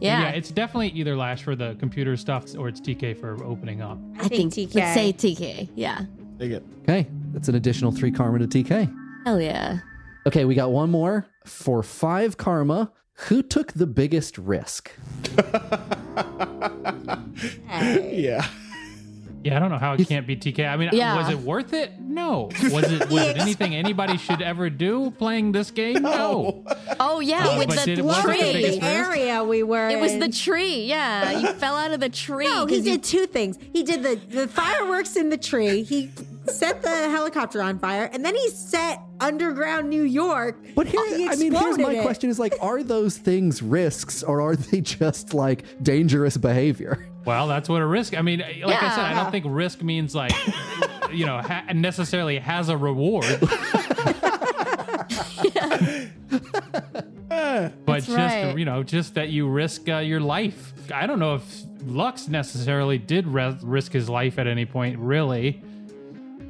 [0.00, 3.80] Yeah, Yeah, it's definitely either Lash for the computer stuff or it's TK for opening
[3.82, 3.98] up.
[4.18, 4.74] I think think TK.
[4.74, 5.68] let's say TK.
[5.76, 6.02] Yeah,
[6.38, 6.64] take it.
[6.82, 8.92] Okay, that's an additional three karma to TK.
[9.24, 9.78] hell yeah.
[10.26, 11.26] Okay, we got one more.
[11.44, 12.92] For five karma,
[13.28, 14.92] who took the biggest risk?
[17.80, 18.46] Yeah.
[19.42, 20.68] Yeah, I don't know how it can't be TK.
[20.68, 21.16] I mean, Yeah.
[21.16, 21.92] was it worth it?
[21.98, 22.50] No.
[22.72, 26.02] Was it was it anything anybody should ever do playing this game?
[26.02, 26.64] No.
[26.98, 28.52] Oh yeah, Uh, with but did the it- was it the tree.
[28.52, 30.18] biggest the area we were It was in.
[30.20, 30.84] the tree.
[30.84, 32.44] Yeah, you fell out of the tree.
[32.46, 33.58] No, he 'cause you- did two things.
[33.72, 35.82] He did the, the fireworks in the tree.
[35.84, 36.10] He
[36.46, 40.58] set the helicopter on fire, and then he set underground New York.
[40.74, 42.02] But here, He I mean, here's exploded my it.
[42.02, 47.06] question: is like, are those things risks or are they just like dangerous behavior?
[47.30, 48.18] Well, that's what a risk.
[48.18, 50.32] I mean, like I said, I don't think risk means like
[51.12, 53.24] you know ha- necessarily has a reward.
[57.86, 58.58] but just right.
[58.58, 60.72] you know, just that you risk uh, your life.
[60.92, 64.98] I don't know if Lux necessarily did res- risk his life at any point.
[64.98, 65.62] Really,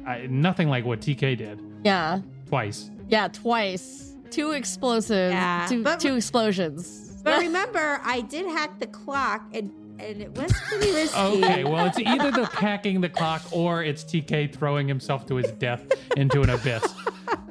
[0.07, 2.89] I, nothing like what TK did yeah, twice.
[3.07, 4.15] yeah, twice.
[4.31, 5.33] Two explosives.
[5.33, 7.09] Yeah, Two, but- two explosions.
[7.23, 9.71] But remember, I did hack the clock, and
[10.03, 11.17] and it was pretty risky.
[11.19, 15.51] Okay, well, it's either the packing the clock or it's TK throwing himself to his
[15.53, 15.83] death
[16.17, 16.83] into an abyss.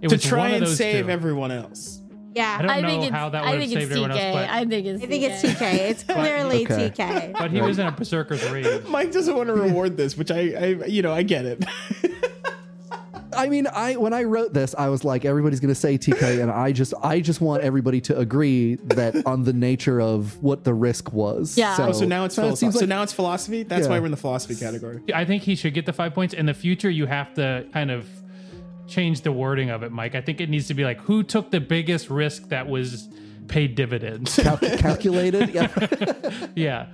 [0.03, 1.11] It To was try one of and those save two.
[1.11, 2.01] everyone else.
[2.35, 3.93] Yeah, I don't I know think it's, how that I would have think it's saved
[3.93, 4.21] everyone TK.
[4.23, 5.03] else, but I think it's.
[5.03, 5.75] I think it's TK.
[5.91, 6.91] It's clearly Okay.
[6.91, 7.33] TK.
[7.33, 8.85] But he was in a berserker's rage.
[8.87, 11.65] Mike doesn't want to reward this, which I, I, you know, I get it.
[13.37, 16.41] I mean, I when I wrote this, I was like, everybody's going to say TK,
[16.43, 20.65] and I just, I just want everybody to agree that on the nature of what
[20.65, 21.57] the risk was.
[21.57, 21.77] Yeah.
[21.79, 22.67] Oh, so now it's so it philosophy.
[22.67, 23.63] seems so now it's philosophy.
[23.63, 23.91] That's Yeah.
[23.91, 25.01] why we're in the philosophy category.
[25.15, 26.35] I think he should get the five points.
[26.35, 28.09] In the future, you have to kind of
[28.87, 30.15] change the wording of it, Mike.
[30.15, 33.09] I think it needs to be like, who took the biggest risk that was
[33.47, 34.37] paid dividends?
[34.37, 35.51] Cal- calculated.
[35.55, 35.69] Yeah.
[36.57, 36.87] yeah,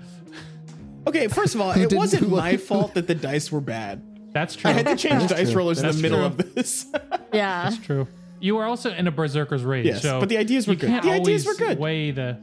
[1.07, 4.03] Okay, first of all, it wasn't my fault that the dice were bad.
[4.37, 4.70] That's true.
[4.70, 6.27] I had to change dice rollers in the middle true.
[6.27, 6.87] of this.
[7.33, 7.64] Yeah.
[7.70, 8.07] That's true.
[8.40, 10.90] You were also in a berserker's rage, Yes, so but the ideas were you good.
[10.90, 11.79] can't The ideas were good.
[11.79, 12.38] Weigh the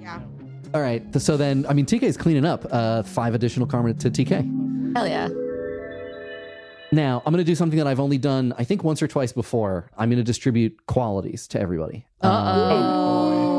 [0.00, 0.20] Yeah.
[0.74, 1.02] All right.
[1.20, 2.64] So then, I mean, TK is cleaning up.
[2.70, 4.94] Uh, five additional karma to TK.
[4.96, 5.28] Hell yeah.
[6.92, 9.32] Now, I'm going to do something that I've only done, I think, once or twice
[9.32, 9.90] before.
[9.96, 12.06] I'm going to distribute qualities to everybody.
[12.20, 13.49] Um, Oh.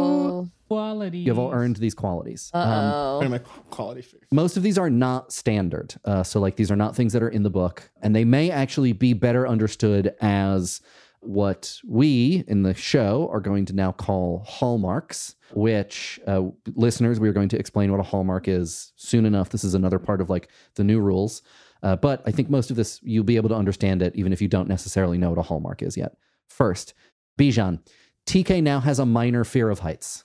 [0.76, 1.20] Quality.
[1.20, 2.50] you've all earned these qualities.
[2.54, 3.18] Um, Oh.
[3.18, 4.28] One of my quality figures.
[4.32, 5.96] most of these are not standard.
[6.06, 8.50] Uh, so, like, these are not things that are in the book, and they may
[8.52, 10.82] actually be better understood as
[11.20, 15.36] what we in the show are going to now call hallmarks.
[15.54, 16.44] Which uh,
[16.76, 19.50] listeners, we are going to explain what a hallmark is soon enough.
[19.50, 21.42] This is another part of like the new rules.
[21.84, 24.42] Uh, but I think most of this you'll be able to understand it even if
[24.42, 26.16] you don't necessarily know what a hallmark is yet.
[26.48, 26.94] First,
[27.38, 27.80] Bijan.
[28.26, 30.24] TK now has a minor fear of heights.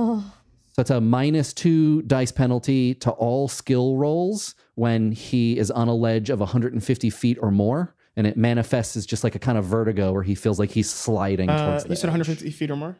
[0.00, 0.32] Oh.
[0.74, 5.88] So it's a minus two dice penalty to all skill rolls when he is on
[5.88, 7.94] a ledge of 150 feet or more.
[8.16, 10.88] And it manifests as just like a kind of vertigo where he feels like he's
[10.90, 12.12] sliding Uh, towards the you said edge.
[12.14, 12.96] 150 feet or more.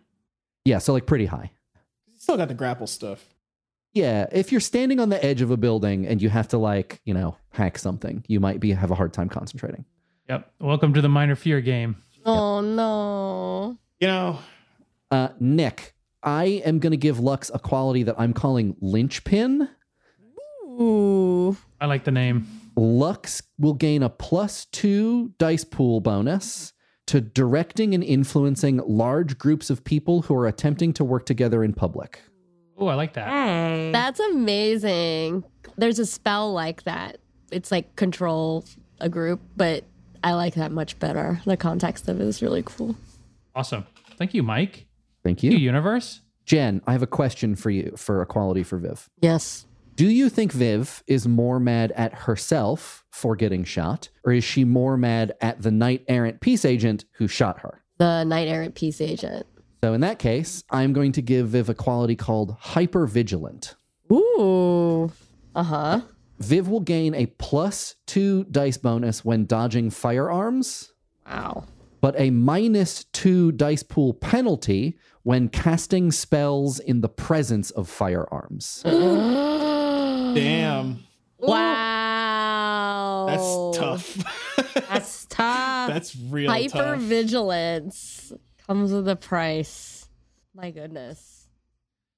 [0.65, 1.53] Yeah, so like pretty high.
[2.17, 3.25] Still got the grapple stuff.
[3.95, 7.01] Yeah, if you're standing on the edge of a building and you have to like,
[7.05, 9.85] you know, hack something, you might be have a hard time concentrating.
[10.29, 10.51] Yep.
[10.61, 11.97] Welcome to the minor fear game.
[12.27, 13.79] Oh no.
[14.01, 14.39] You know,
[15.11, 19.69] Uh, Nick, I am going to give Lux a quality that I'm calling linchpin.
[20.81, 21.57] Ooh.
[21.81, 22.47] I like the name.
[22.77, 26.73] Lux will gain a plus two dice pool bonus
[27.07, 31.73] to directing and influencing large groups of people who are attempting to work together in
[31.73, 32.21] public.
[32.77, 33.29] Oh, I like that.
[33.29, 33.91] Hey.
[33.93, 35.45] That's amazing.
[35.77, 37.19] There's a spell like that.
[37.51, 38.65] It's like control
[39.01, 39.85] a group, but
[40.23, 41.41] I like that much better.
[41.45, 42.97] The context of it is really cool.
[43.55, 43.87] Awesome.
[44.17, 44.88] Thank you, Mike.
[45.29, 45.65] Thank Thank you, you.
[45.67, 46.23] universe.
[46.47, 49.11] Jen, I have a question for you for a quality for Viv.
[49.21, 49.67] Yes.
[49.95, 54.65] Do you think Viv is more mad at herself for getting shot, or is she
[54.65, 57.83] more mad at the knight errant peace agent who shot her?
[57.99, 59.45] The knight errant peace agent.
[59.85, 63.75] So in that case, I'm going to give Viv a quality called hyper vigilant.
[64.11, 65.13] Ooh.
[65.55, 66.01] Uh huh.
[66.39, 70.93] Viv will gain a plus two dice bonus when dodging firearms,
[71.27, 71.65] Wow.
[72.01, 78.83] but a minus two dice pool penalty when casting spells in the presence of firearms.
[80.35, 81.01] damn,
[81.39, 83.27] Wow.
[83.29, 84.45] that's tough.
[84.89, 85.89] That's tough.
[85.91, 87.01] that's real Hyper tough.
[87.01, 88.33] vigilance
[88.67, 90.09] comes with a price.
[90.55, 91.47] My goodness.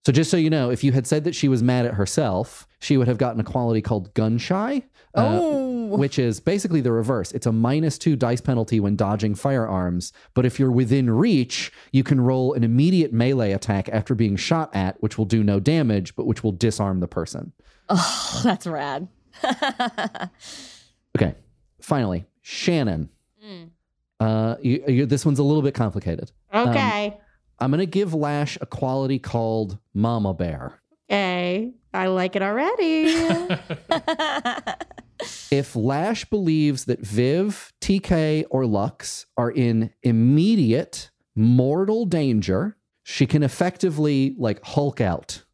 [0.06, 2.66] So just so you know, if you had said that she was mad at herself,
[2.78, 4.84] she would have gotten a quality called gun shy.
[5.14, 5.79] uh, oh.
[5.98, 7.32] Which is basically the reverse.
[7.32, 12.02] It's a minus two dice penalty when dodging firearms, but if you're within reach, you
[12.04, 16.14] can roll an immediate melee attack after being shot at, which will do no damage,
[16.16, 17.52] but which will disarm the person.
[17.88, 19.08] Oh, that's rad.
[21.16, 21.34] Okay,
[21.80, 23.10] finally, Shannon.
[24.20, 26.30] Uh, you, you, this one's a little bit complicated.
[26.54, 27.18] okay.
[27.58, 30.80] I'm gonna give Lash a quality called Mama Bear.
[31.10, 31.72] okay.
[31.92, 33.12] I like it already.
[35.50, 43.42] If Lash believes that Viv, TK, or Lux are in immediate mortal danger, she can
[43.42, 45.44] effectively like Hulk out.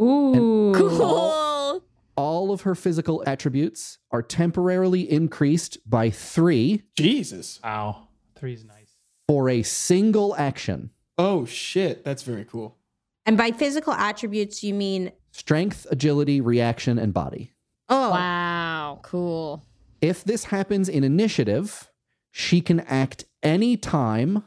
[0.00, 0.72] Ooh.
[0.74, 1.82] cool.
[2.16, 7.58] All of her physical attributes are temporarily increased by three Jesus.
[7.64, 8.08] Wow.
[8.36, 8.96] Three's nice.
[9.28, 10.90] for a single action.
[11.16, 12.76] Oh shit, that's very cool.
[13.24, 17.51] And by physical attributes, you mean Strength, agility, reaction, and body.
[17.92, 19.00] Oh, Wow.
[19.02, 19.64] Cool.
[20.00, 21.90] If this happens in initiative,
[22.30, 24.42] she can act any time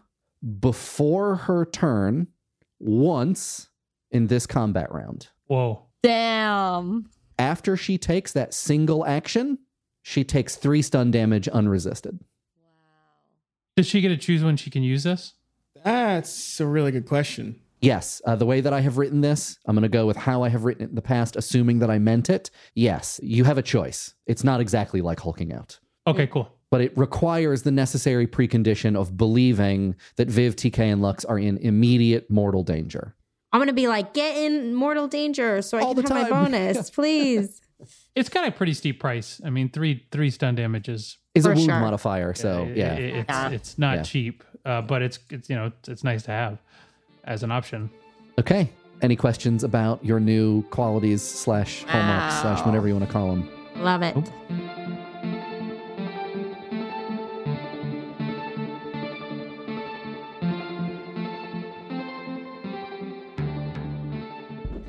[0.60, 2.28] before her turn
[2.80, 3.70] once
[4.12, 5.30] in this combat round.
[5.48, 5.86] Whoa.
[6.04, 7.10] Damn.
[7.40, 9.60] After she takes that single action,
[10.02, 12.20] she takes three stun damage unresisted.
[12.58, 12.68] Wow.
[13.76, 15.34] Does she get to choose when she can use this?
[15.84, 17.60] That's a really good question.
[17.86, 20.44] Yes, uh, the way that I have written this, I'm going to go with how
[20.44, 22.50] I have written it in the past, assuming that I meant it.
[22.74, 24.16] Yes, you have a choice.
[24.26, 26.50] It's not exactly like hulking out, Okay, cool.
[26.72, 31.58] but it requires the necessary precondition of believing that Viv, TK, and Lux are in
[31.60, 33.16] immediate mortal danger.
[33.54, 36.30] I'm gonna be like, get in mortal danger so I All can the have my
[36.44, 37.62] bonus, please.
[38.16, 39.40] It's got a pretty steep price.
[39.46, 41.18] I mean, three three stun damages.
[41.36, 41.80] Is a wound sure.
[41.80, 42.94] modifier, so i- yeah.
[42.94, 44.04] i- it's it's not Yeah.
[44.04, 46.58] cheap, uh, but it's it's you know it's, it's nice to have
[47.26, 47.90] as an option.
[48.40, 48.70] Okay.
[49.02, 53.50] Any questions about your new qualities slash hallmarks slash whatever you want to call them?
[53.76, 54.16] Love it.
[54.18, 54.95] Oh.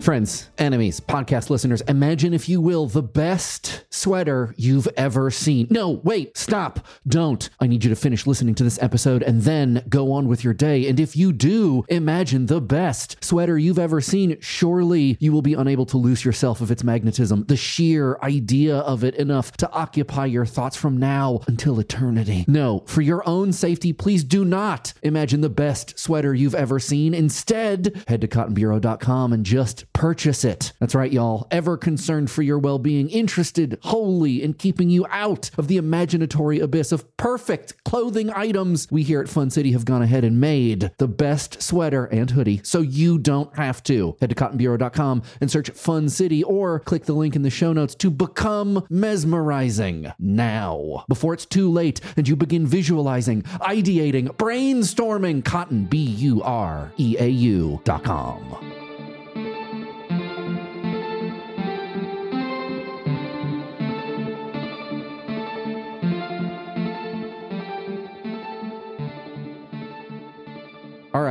[0.07, 5.67] Friends, enemies, podcast listeners, imagine, if you will, the best sweater you've ever seen.
[5.69, 7.51] No, wait, stop, don't.
[7.59, 10.55] I need you to finish listening to this episode and then go on with your
[10.55, 10.87] day.
[10.89, 15.55] And if you do imagine the best sweater you've ever seen, surely you will be
[15.55, 20.27] unable to loose yourself of its magnetism, the sheer idea of it enough to occupy
[20.27, 22.45] your thoughts from now until eternity.
[22.47, 27.13] No, for your own safety, please do not imagine the best sweater you've ever seen.
[27.13, 30.75] Instead, head to cottonbureau.com and just purchase it.
[30.79, 31.47] That's right, y'all.
[31.51, 36.61] Ever concerned for your well being, interested wholly in keeping you out of the imaginatory
[36.61, 40.91] abyss of perfect clothing items, we here at Fun City have gone ahead and made
[40.99, 44.15] the best sweater and hoodie so you don't have to.
[44.21, 47.95] Head to cottonbureau.com and search Fun City or click the link in the show notes
[47.95, 55.87] to become mesmerizing now before it's too late and you begin visualizing, ideating, brainstorming cotton,
[55.87, 57.81] B U R E A U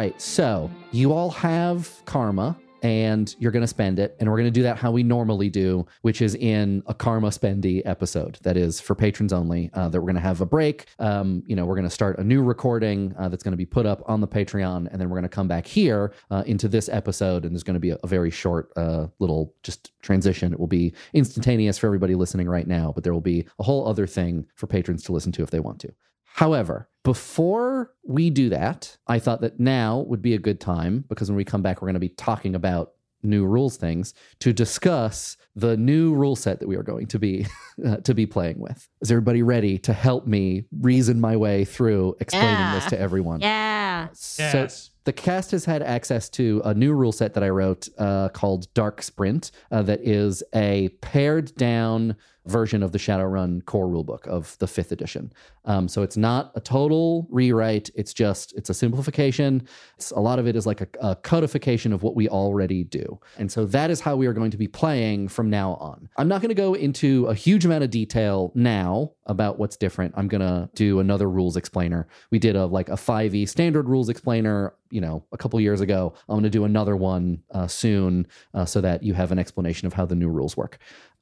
[0.05, 4.15] right, so you all have karma and you're going to spend it.
[4.19, 7.29] And we're going to do that how we normally do, which is in a karma
[7.29, 9.71] spendy episode that is for patrons only.
[9.73, 10.85] Uh, that we're going to have a break.
[10.99, 13.65] Um, you know, we're going to start a new recording uh, that's going to be
[13.65, 14.87] put up on the Patreon.
[14.91, 17.43] And then we're going to come back here uh, into this episode.
[17.43, 20.53] And there's going to be a, a very short uh, little just transition.
[20.53, 23.87] It will be instantaneous for everybody listening right now, but there will be a whole
[23.87, 25.91] other thing for patrons to listen to if they want to.
[26.25, 31.29] However, before we do that, I thought that now would be a good time because
[31.29, 35.37] when we come back, we're going to be talking about new rules things to discuss
[35.55, 37.45] the new rule set that we are going to be
[37.85, 38.89] uh, to be playing with.
[39.01, 43.39] Is everybody ready to help me reason my way through explaining this to everyone?
[43.41, 44.09] Yeah.
[44.13, 44.89] So Yes.
[45.03, 48.71] the cast has had access to a new rule set that I wrote uh, called
[48.73, 54.57] Dark Sprint, uh, that is a pared down version of the Shadowrun core rulebook of
[54.59, 55.31] the fifth edition.
[55.65, 57.89] Um, so it's not a total rewrite.
[57.95, 59.67] It's just it's a simplification.
[59.95, 63.19] It's, a lot of it is like a, a codification of what we already do,
[63.37, 66.09] and so that is how we are going to be playing from now on.
[66.17, 70.13] I'm not going to go into a huge amount of detail now about what's different.
[70.15, 72.07] I'm going to do another rules explainer.
[72.31, 76.13] We did a like a 5e standard rules explainer, you know, a couple years ago.
[76.29, 79.87] I'm going to do another one uh, soon uh, so that you have an explanation
[79.87, 80.77] of how the new rules work.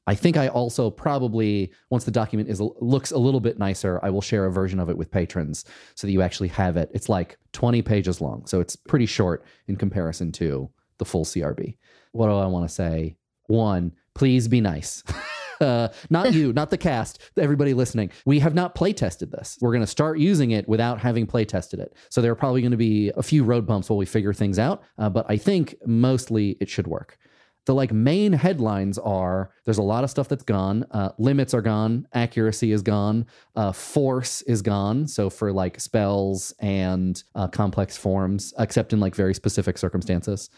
[0.06, 4.10] I think I also probably once the document is looks a little bit nicer, I
[4.10, 6.90] will share a version of it with patrons so that you actually have it.
[6.92, 11.76] It's like 20 pages long, so it's pretty short in comparison to the full CRB.
[12.12, 13.16] What do I want to say?
[13.46, 15.02] One, please be nice.
[15.60, 18.10] Uh, not you, not the cast, everybody listening.
[18.24, 19.58] We have not play tested this.
[19.60, 21.94] We're going to start using it without having play tested it.
[22.10, 24.58] So there are probably going to be a few road bumps while we figure things
[24.58, 27.18] out, uh, but I think mostly it should work
[27.66, 30.84] the like main headlines are there's a lot of stuff that's gone.
[30.90, 32.06] Uh, limits are gone.
[32.12, 33.26] Accuracy is gone.
[33.56, 35.06] Uh, force is gone.
[35.06, 40.50] So for like spells and uh, complex forms except in like very specific circumstances.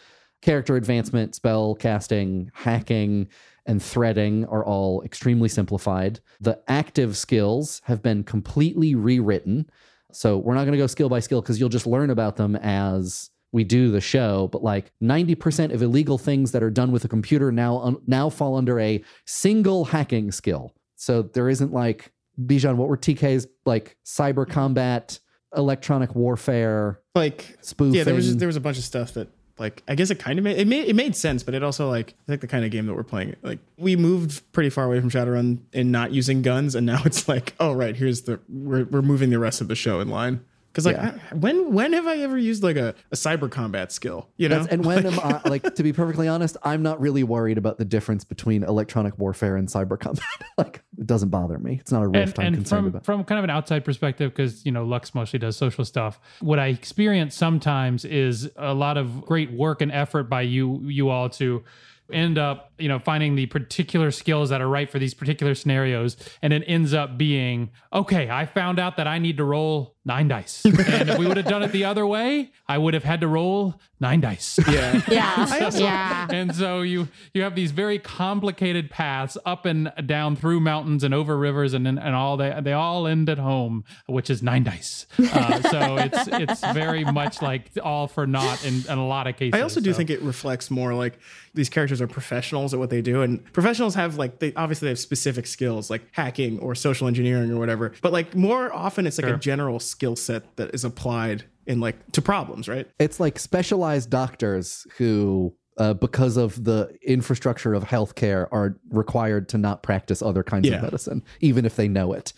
[0.42, 3.28] Character advancement spell casting hacking
[3.66, 6.20] and threading are all extremely simplified.
[6.40, 9.68] The active skills have been completely rewritten.
[10.12, 12.57] So we're not going to go skill by skill because you'll just learn about them
[12.57, 17.04] as we do the show, but like 90% of illegal things that are done with
[17.04, 20.72] a computer now now fall under a single hacking skill.
[20.94, 25.18] So there isn't like Bijan, what were TK's like cyber combat,
[25.57, 27.94] electronic warfare, Like spoofing?
[27.94, 29.28] yeah, there was just, there was a bunch of stuff that
[29.59, 31.88] like I guess it kind of made it made it made sense, but it also
[31.88, 33.36] like I think the kind of game that we're playing.
[33.42, 37.26] Like we moved pretty far away from Shadowrun and not using guns, and now it's
[37.26, 40.44] like, oh right, here's the we're we're moving the rest of the show in line.
[40.77, 41.18] Because like Yeah.
[41.33, 44.29] I- when when have I ever used like a, a cyber combat skill?
[44.37, 47.22] You know, That's, and when am I like to be perfectly honest, I'm not really
[47.24, 50.22] worried about the difference between electronic warfare and cyber combat.
[50.59, 51.79] like it doesn't bother me.
[51.81, 53.05] It's not a rift and, I'm and concerned from about.
[53.07, 56.59] from kind of an outside perspective because you know lux mostly does social stuff what
[56.59, 61.29] i experience sometimes is a lot of great work and effort by you you all
[61.31, 61.64] to
[62.12, 66.16] end up, you know, finding the particular skills that are right for these particular scenarios.
[66.42, 70.28] And it ends up being, okay, I found out that I need to roll nine
[70.28, 70.64] dice.
[70.64, 73.28] and if we would have done it the other way, I would have had to
[73.28, 74.59] roll nine dice.
[74.70, 75.00] Yeah.
[75.11, 75.70] Yeah.
[75.74, 76.26] yeah.
[76.30, 81.12] and so you you have these very complicated paths up and down through mountains and
[81.14, 85.07] over rivers and and all they they all end at home, which is nine dice.
[85.18, 89.36] Uh, so it's it's very much like all for naught in, in a lot of
[89.36, 89.59] cases.
[89.59, 91.18] I also do So- think it reflects more like
[91.54, 94.90] these characters are professionals at what they do, and professionals have like they obviously they
[94.90, 97.92] have specific skills like hacking or social engineering or whatever.
[98.03, 99.36] But like more often, it's like Sure.
[99.36, 102.88] a general skill set that is applied in like to problems, right?
[102.99, 109.59] It's like specialized doctors who, uh, because of the infrastructure of healthcare, are required to
[109.59, 110.76] not practice other kinds Yeah.
[110.76, 112.32] of medicine, even if they know it.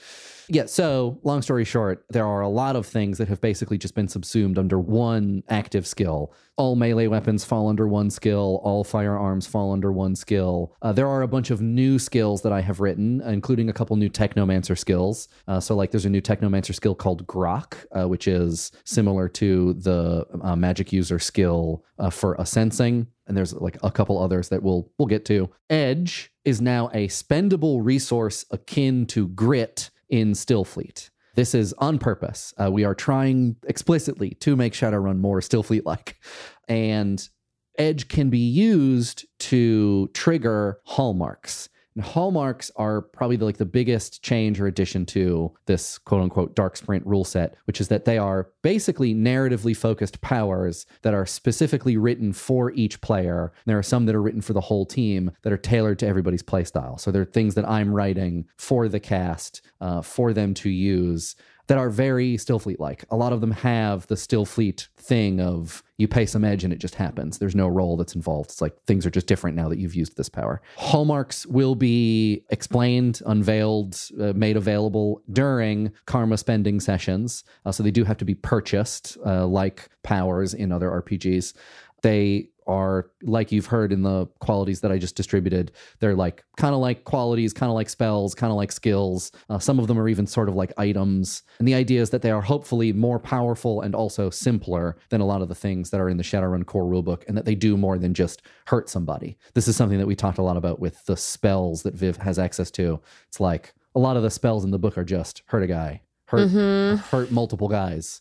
[0.50, 3.94] Yeah, so long story short, there are a lot of things that have basically just
[3.94, 6.32] been subsumed under one active skill.
[6.56, 10.74] All melee weapons fall under one skill, all firearms fall under one skill.
[10.80, 13.94] Uh, there are a bunch of new skills that I have written, including a couple
[13.96, 15.28] new technomancer skills.
[15.46, 19.74] Uh, so, like, there's a new technomancer skill called Grok, uh, which is similar to
[19.74, 24.48] the uh, magic user skill uh, for a sensing and there's like a couple others
[24.48, 25.50] that we'll we'll get to.
[25.68, 31.10] Edge is now a spendable resource akin to grit in Stillfleet.
[31.34, 32.52] This is on purpose.
[32.60, 36.16] Uh, we are trying explicitly to make Shadowrun more Stillfleet like,
[36.66, 37.28] and
[37.76, 41.68] Edge can be used to trigger hallmarks.
[41.94, 46.54] And hallmarks are probably the, like the biggest change or addition to this quote unquote
[46.54, 51.26] dark sprint rule set, which is that they are basically narratively focused powers that are
[51.26, 53.52] specifically written for each player.
[53.66, 56.42] There are some that are written for the whole team that are tailored to everybody's
[56.42, 57.00] playstyle.
[57.00, 61.34] So they're things that I'm writing for the cast uh, for them to use
[61.68, 63.04] that are very Stillfleet like.
[63.10, 66.78] A lot of them have the Stillfleet thing of you pay some edge and it
[66.78, 67.38] just happens.
[67.38, 68.50] There's no role that's involved.
[68.50, 70.62] It's like things are just different now that you've used this power.
[70.76, 77.44] Hallmarks will be explained, unveiled, uh, made available during karma spending sessions.
[77.66, 81.52] Uh, so they do have to be purchased, uh, like powers in other RPGs.
[82.02, 85.72] They are like you've heard in the qualities that I just distributed.
[86.00, 89.32] They're like kind of like qualities, kind of like spells, kind of like skills.
[89.48, 91.42] Uh, some of them are even sort of like items.
[91.58, 95.26] And the idea is that they are hopefully more powerful and also simpler than a
[95.26, 97.76] lot of the things that are in the Shadowrun core rulebook, and that they do
[97.76, 99.38] more than just hurt somebody.
[99.54, 102.38] This is something that we talked a lot about with the spells that Viv has
[102.38, 103.00] access to.
[103.28, 106.02] It's like a lot of the spells in the book are just hurt a guy,
[106.26, 108.20] hurt hurt multiple guys,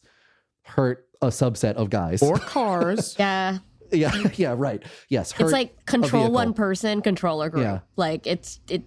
[0.63, 2.21] hurt a subset of guys.
[2.21, 3.15] Or cars.
[3.19, 3.57] Yeah.
[3.91, 4.83] Yeah, yeah, right.
[5.09, 7.63] Yes, It's like control one person, controller group.
[7.63, 7.79] Yeah.
[7.95, 8.83] Like it's it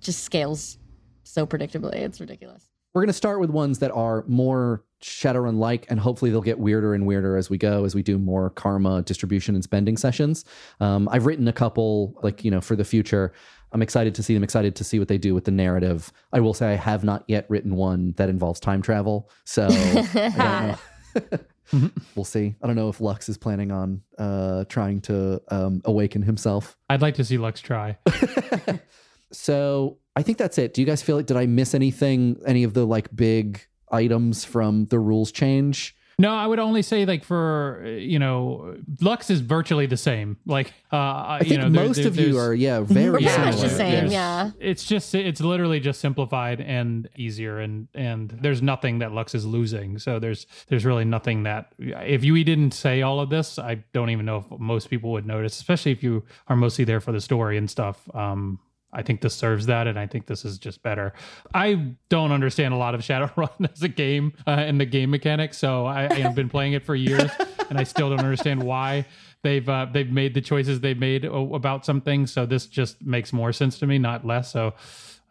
[0.00, 0.78] just scales
[1.24, 1.96] so predictably.
[1.96, 2.64] It's ridiculous.
[2.94, 6.58] We're going to start with ones that are more Shadowrun like, and hopefully they'll get
[6.58, 10.44] weirder and weirder as we go, as we do more karma distribution and spending sessions.
[10.80, 13.32] Um, I've written a couple, like, you know, for the future.
[13.72, 16.10] I'm excited to see them, excited to see what they do with the narrative.
[16.32, 19.30] I will say I have not yet written one that involves time travel.
[19.44, 19.68] So
[21.72, 22.54] Don't we'll see.
[22.62, 26.76] I don't know if Lux is planning on uh, trying to um, awaken himself.
[26.88, 27.98] I'd like to see Lux try.
[29.32, 30.74] So I think that's it.
[30.74, 32.40] Do you guys feel like did I miss anything?
[32.46, 33.60] Any of the like big
[33.90, 35.94] items from the rules change?
[36.20, 40.36] No, I would only say like for uh, you know, Lux is virtually the same.
[40.46, 43.44] Like uh, I think you know, most there- of you are yeah very We're similar.
[43.52, 44.50] much the same, There's- yeah.
[44.58, 49.46] It's just it's literally just simplified and easier and and there's nothing that Lux is
[49.46, 49.98] losing.
[50.00, 54.10] So there's there's really nothing that if you didn't say all of this, I don't
[54.10, 57.20] even know if most people would notice, especially if you are mostly there for the
[57.20, 58.08] story and stuff.
[58.12, 58.58] Um
[58.92, 61.12] I think this serves that, and I think this is just better.
[61.54, 65.58] I don't understand a lot of Shadowrun as a game uh, and the game mechanics,
[65.58, 67.30] so I, I have been playing it for years,
[67.68, 69.04] and I still don't understand why
[69.42, 72.32] they've uh, they've made the choices they've made o- about some things.
[72.32, 74.50] So this just makes more sense to me, not less.
[74.50, 74.74] So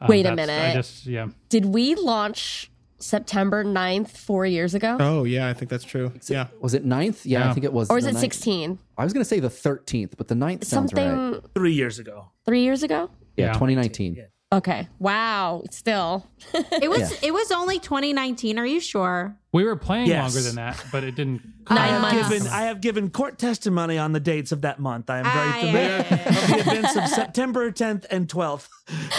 [0.01, 0.73] um, Wait a that's- I minute.
[0.75, 1.27] just yeah.
[1.49, 4.97] Did we launch September 9th four years ago?
[4.99, 6.11] Oh yeah, I think that's true.
[6.27, 6.47] Yeah.
[6.61, 7.21] Was it 9th?
[7.25, 7.89] Yeah, I think it was.
[7.89, 8.77] or is it 16?
[8.99, 11.41] I was going to say the 13th, but the 9th sounds Something right.
[11.55, 12.29] Three years ago.
[12.45, 13.09] three years ago?
[13.37, 13.53] Yeah, Yeah.
[13.53, 14.15] 2019.
[14.15, 14.23] Yeah.
[14.53, 14.87] Okay.
[14.99, 15.63] Wow.
[15.71, 16.25] Still.
[16.53, 18.57] It was it was only 2019.
[18.59, 19.35] Are you sure?
[19.51, 20.33] We were playing Yes.
[20.33, 21.41] longer than that, but it didn't.
[21.69, 22.29] Nine I have months.
[22.29, 25.09] given I have given court testimony on the dates of that month.
[25.09, 26.29] I am very Ah, familiar yeah, yeah.
[26.29, 28.67] of the events of September 10th and 12th.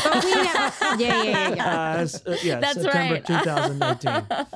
[0.03, 1.93] But we never, yeah, yeah, yeah, yeah.
[1.93, 3.27] Uh, s- uh, yeah, That's September right.
[3.27, 4.47] 2019.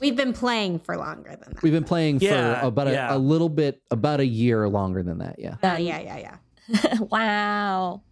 [0.00, 1.62] We've been playing for longer than that.
[1.62, 5.18] We've been playing Yeah, for about a, a little bit, about a year longer than
[5.18, 5.36] that.
[5.38, 5.56] Yeah.
[5.62, 6.98] Uh, yeah, yeah, yeah.
[7.00, 8.02] wow.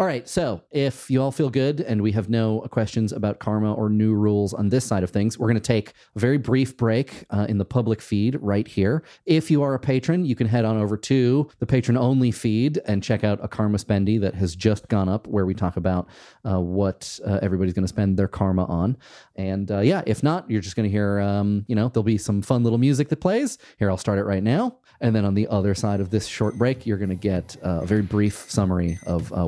[0.00, 3.74] All right, so if you all feel good and we have no questions about karma
[3.74, 6.74] or new rules on this side of things, we're going to take a very brief
[6.74, 9.02] break uh, in the public feed right here.
[9.26, 12.80] If you are a patron, you can head on over to the patron only feed
[12.86, 16.08] and check out a karma spendy that has just gone up where we talk about
[16.50, 18.96] uh, what uh, everybody's going to spend their karma on.
[19.36, 22.16] And uh, yeah, if not, you're just going to hear, um, you know, there'll be
[22.16, 23.58] some fun little music that plays.
[23.78, 24.78] Here, I'll start it right now.
[25.02, 27.80] And then on the other side of this short break, you're going to get uh,
[27.82, 29.46] a very brief summary of uh,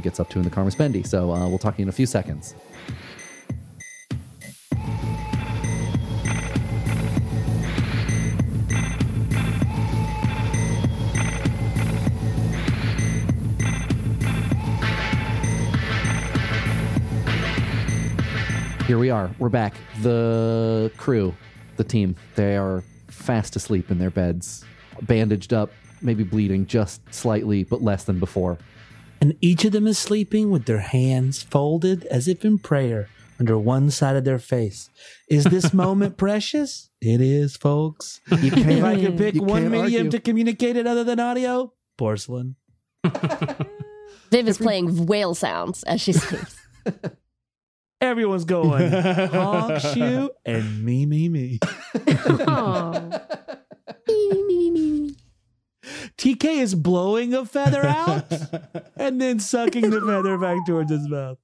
[0.00, 1.06] gets up to in the Karma Spendy.
[1.06, 2.54] So uh, we'll talk to you in a few seconds.
[18.86, 19.30] Here we are.
[19.38, 19.74] We're back.
[20.02, 21.34] The crew,
[21.76, 24.66] the team, they are fast asleep in their beds,
[25.02, 25.70] bandaged up,
[26.02, 28.58] maybe bleeding just slightly, but less than before.
[29.22, 33.08] And each of them is sleeping with their hands folded as if in prayer
[33.38, 34.90] under one side of their face.
[35.30, 36.90] Is this moment precious?
[37.00, 38.20] It is, folks.
[38.32, 40.10] You If I can't, could pick you one medium argue.
[40.10, 42.56] to communicate it other than audio, porcelain.
[44.32, 46.56] Viv is playing whale sounds as she sleeps.
[48.00, 51.60] Everyone's going honk, shoot, and me, me, me.
[52.48, 53.20] Oh.
[56.18, 58.30] TK is blowing a feather out
[58.96, 61.38] and then sucking the feather back towards his mouth.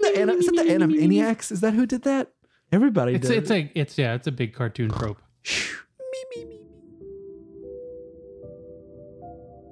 [0.00, 1.52] the Ana- is it the Animaniacs?
[1.52, 2.30] Is that who did that?
[2.72, 3.36] Everybody It's does.
[3.36, 5.18] it's a it's yeah it's a big cartoon trope.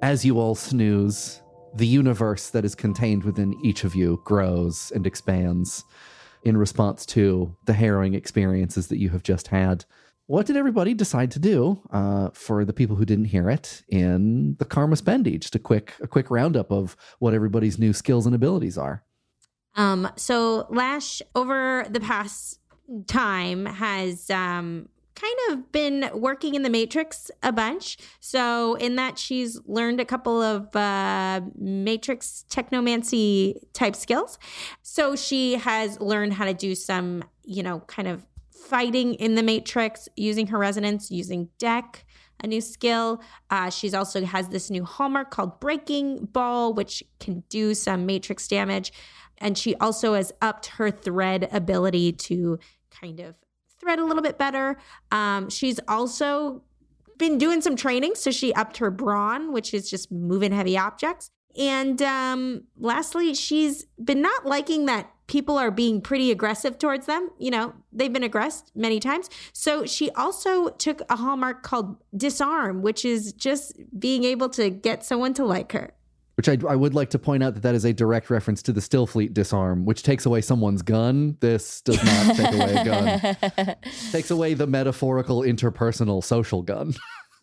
[0.01, 1.41] As you all snooze,
[1.75, 5.83] the universe that is contained within each of you grows and expands
[6.43, 9.85] in response to the harrowing experiences that you have just had.
[10.27, 14.55] What did everybody decide to do uh, for the people who didn't hear it in
[14.57, 15.39] the Karma Spendy?
[15.39, 19.03] Just a quick, a quick roundup of what everybody's new skills and abilities are.
[19.75, 22.59] Um, so Lash over the past
[23.07, 24.89] time has um
[25.23, 27.97] kind of been working in the Matrix a bunch.
[28.19, 34.37] So in that she's learned a couple of uh Matrix technomancy type skills.
[34.81, 39.43] So she has learned how to do some, you know, kind of fighting in the
[39.43, 42.05] Matrix using her resonance, using deck
[42.41, 43.21] a new skill.
[43.49, 48.47] Uh, she's also has this new hallmark called Breaking Ball, which can do some matrix
[48.47, 48.91] damage.
[49.37, 52.59] And she also has upped her thread ability to
[52.91, 53.35] kind of
[53.83, 54.77] thread a little bit better.
[55.11, 56.63] Um, she's also
[57.17, 58.15] been doing some training.
[58.15, 61.29] So she upped her brawn, which is just moving heavy objects.
[61.57, 67.29] And um, lastly, she's been not liking that people are being pretty aggressive towards them.
[67.37, 69.29] You know, they've been aggressed many times.
[69.53, 75.03] So she also took a hallmark called disarm, which is just being able to get
[75.03, 75.93] someone to like her.
[76.35, 78.73] Which I, I would like to point out that that is a direct reference to
[78.73, 81.37] the Stillfleet disarm, which takes away someone's gun.
[81.41, 83.75] This does not take away a gun.
[84.11, 86.95] takes away the metaphorical, interpersonal, social gun.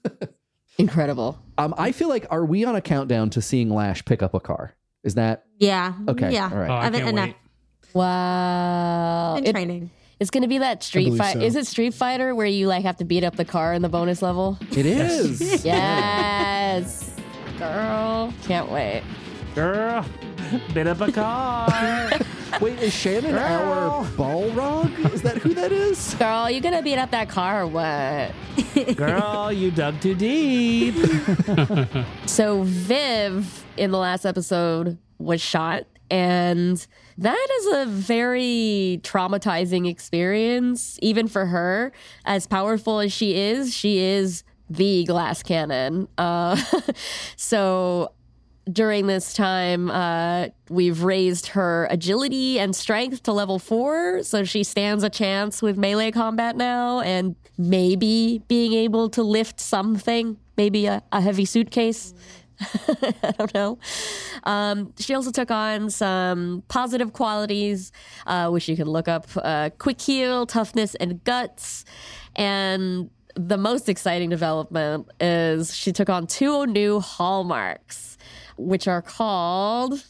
[0.78, 1.38] Incredible.
[1.58, 4.40] Um, I feel like are we on a countdown to seeing Lash pick up a
[4.40, 4.74] car?
[5.04, 5.94] Is that Yeah.
[6.08, 6.32] okay?
[6.32, 6.50] Yeah.
[6.52, 6.70] All right.
[6.70, 7.36] Oh, I I've can't enough wait.
[7.94, 9.36] Wow.
[9.36, 9.90] in It- training.
[10.18, 11.34] it's gonna be that Street believe Fight.
[11.34, 11.40] so.
[11.40, 13.88] Is it Street Fighter where you like have to beat up the car in the
[13.88, 14.58] bonus level?
[14.76, 15.64] It is.
[15.64, 17.10] Yes.
[17.60, 18.32] Girl.
[18.44, 19.02] Can't wait.
[19.54, 20.02] Girl,
[20.72, 22.10] bit up a car.
[22.60, 25.12] Wait, is Shannon our ball Balrog?
[25.12, 26.14] Is that who that is?
[26.14, 28.96] Girl, you gonna beat up that car or what?
[28.96, 30.94] Girl, you dug too deep.
[32.26, 36.86] So Viv in the last episode was shot and
[37.18, 41.92] that is a very traumatizing experience even for her
[42.24, 46.56] as powerful as she is she is the glass cannon uh,
[47.36, 48.12] so
[48.70, 54.62] during this time uh, we've raised her agility and strength to level four so she
[54.62, 60.86] stands a chance with melee combat now and maybe being able to lift something maybe
[60.86, 62.14] a, a heavy suitcase
[63.22, 63.78] I don't know.
[64.44, 67.92] Um, she also took on some positive qualities,
[68.26, 71.84] uh, which you can look up uh, quick heal, toughness, and guts.
[72.36, 78.18] And the most exciting development is she took on two new hallmarks,
[78.56, 80.04] which are called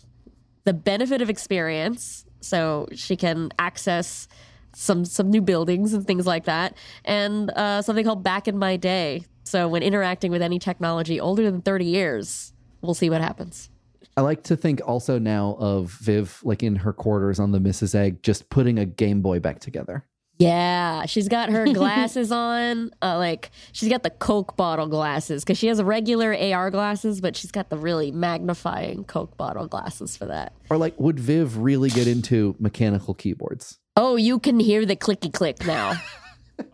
[0.64, 2.24] the benefit of experience.
[2.40, 4.28] So she can access
[4.74, 8.76] some some new buildings and things like that, and uh, something called Back in My
[8.76, 9.24] Day.
[9.44, 13.68] So when interacting with any technology older than thirty years, we'll see what happens.
[14.16, 17.94] I like to think also now of Viv, like in her quarters on the Mrs.
[17.94, 20.04] Egg, just putting a Game Boy back together.
[20.40, 22.90] Yeah, she's got her glasses on.
[23.02, 27.36] Uh, like she's got the Coke bottle glasses because she has regular AR glasses, but
[27.36, 30.54] she's got the really magnifying Coke bottle glasses for that.
[30.70, 33.78] Or like, would Viv really get into mechanical keyboards?
[33.96, 35.94] Oh, you can hear the clicky click now.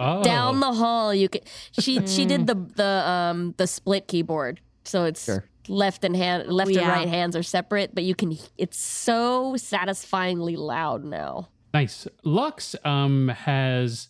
[0.01, 1.43] Oh, Down the hall, you can.
[1.71, 5.45] She she did the the um the split keyboard, so it's Sure.
[5.69, 6.91] left and hand left and Yeah.
[6.91, 8.37] right hands are separate, but you can.
[8.59, 11.51] It's so satisfyingly loud now.
[11.77, 12.09] Nice.
[12.25, 14.09] Lux um, has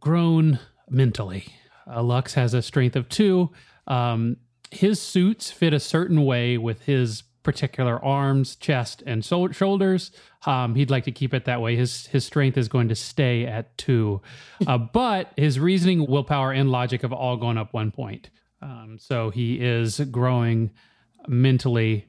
[0.00, 0.58] grown
[0.90, 1.46] mentally.
[1.86, 3.50] Uh, Lux has a strength of two.
[3.86, 4.38] Um,
[4.72, 10.10] his suits fit a certain way with his particular arms, chest, and so- shoulders.
[10.44, 11.76] Um, he'd like to keep it that way.
[11.76, 14.20] His his strength is going to stay at two,
[14.66, 18.30] uh, but his reasoning, willpower, and logic have all gone up one point.
[18.60, 20.72] Um, so he is growing
[21.28, 22.08] mentally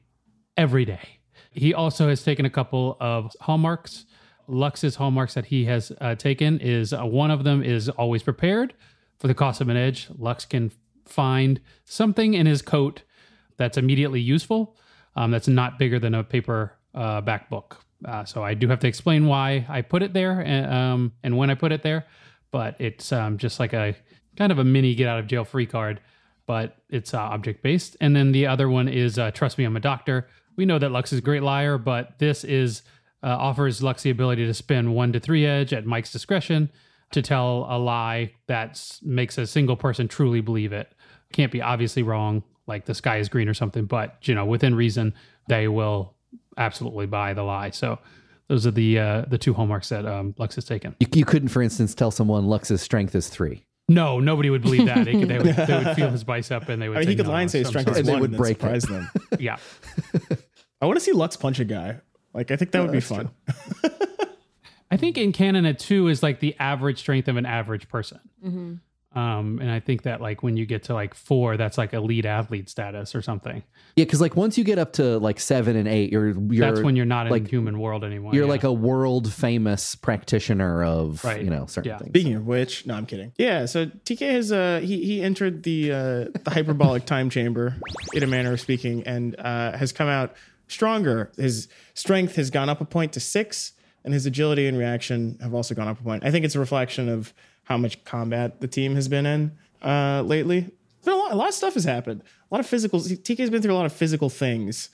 [0.56, 1.20] every day.
[1.52, 4.04] He also has taken a couple of hallmarks.
[4.48, 8.74] Lux's hallmarks that he has uh, taken is uh, one of them is always prepared
[9.18, 10.08] for the cost of an edge.
[10.18, 10.70] Lux can
[11.06, 13.02] find something in his coat
[13.56, 14.76] that's immediately useful.
[15.14, 17.78] Um, that's not bigger than a paper uh, back book.
[18.04, 21.36] Uh, so I do have to explain why I put it there and, um, and
[21.36, 22.06] when I put it there.
[22.50, 23.96] But it's um, just like a
[24.36, 26.00] kind of a mini get out of jail free card,
[26.46, 27.96] but it's uh, object based.
[28.00, 30.28] And then the other one is uh, trust me, I'm a doctor.
[30.56, 32.82] We know that Lux is a great liar, but this is
[33.22, 36.70] uh, offers Lux the ability to spin one to three edge at Mike's discretion
[37.12, 40.92] to tell a lie that makes a single person truly believe it.
[41.32, 44.74] Can't be obviously wrong, like the sky is green or something, but you know, within
[44.74, 45.14] reason,
[45.48, 46.14] they will
[46.56, 47.70] absolutely buy the lie.
[47.70, 47.98] So
[48.48, 50.94] those are the uh, the two hallmarks that um, Lux has taken.
[51.00, 53.64] You, you couldn't, for instance, tell someone Lux's strength is three.
[53.88, 55.04] No, nobody would believe that.
[55.04, 56.96] They, could, they, would, they would feel his bicep and they would.
[56.96, 58.16] I mean, say, he could no, lie and say his I'm strength sorry." is they
[58.16, 58.90] would and break surprise it.
[58.90, 59.10] them.
[59.38, 59.58] Yeah,
[60.80, 62.00] I want to see Lux punch a guy.
[62.36, 63.30] Like I think that would be fun.
[64.90, 68.20] I think in Canada a two is like the average strength of an average person.
[69.14, 72.26] Um, and I think that like when you get to like four, that's like elite
[72.26, 73.62] athlete status or something.
[73.96, 76.84] Yeah, because like once you get up to like seven and eight, you're you're that's
[76.84, 78.34] when you're not in like the human world anymore.
[78.34, 78.50] you're yeah.
[78.50, 81.42] like a world famous practitioner of Right.
[81.42, 81.98] you know certain Yeah.
[81.98, 82.10] things.
[82.10, 83.32] Speaking of which, no, I'm kidding.
[83.38, 85.96] Yeah, so TK has uh he he entered the uh
[86.44, 87.76] the hyperbolic time chamber
[88.12, 90.36] in a manner of speaking and uh has come out
[90.68, 91.30] stronger.
[91.36, 93.72] His strength has gone up a point to six,
[94.04, 96.24] and his agility and reaction have also gone up a point.
[96.24, 97.32] I think it's a reflection of
[97.64, 99.52] how much combat the team has been in
[99.82, 100.70] uh lately.
[101.04, 102.22] Been a lot, a lot of stuff has happened.
[102.50, 103.00] A lot of physical.
[103.00, 104.90] TK's been through a lot of physical things.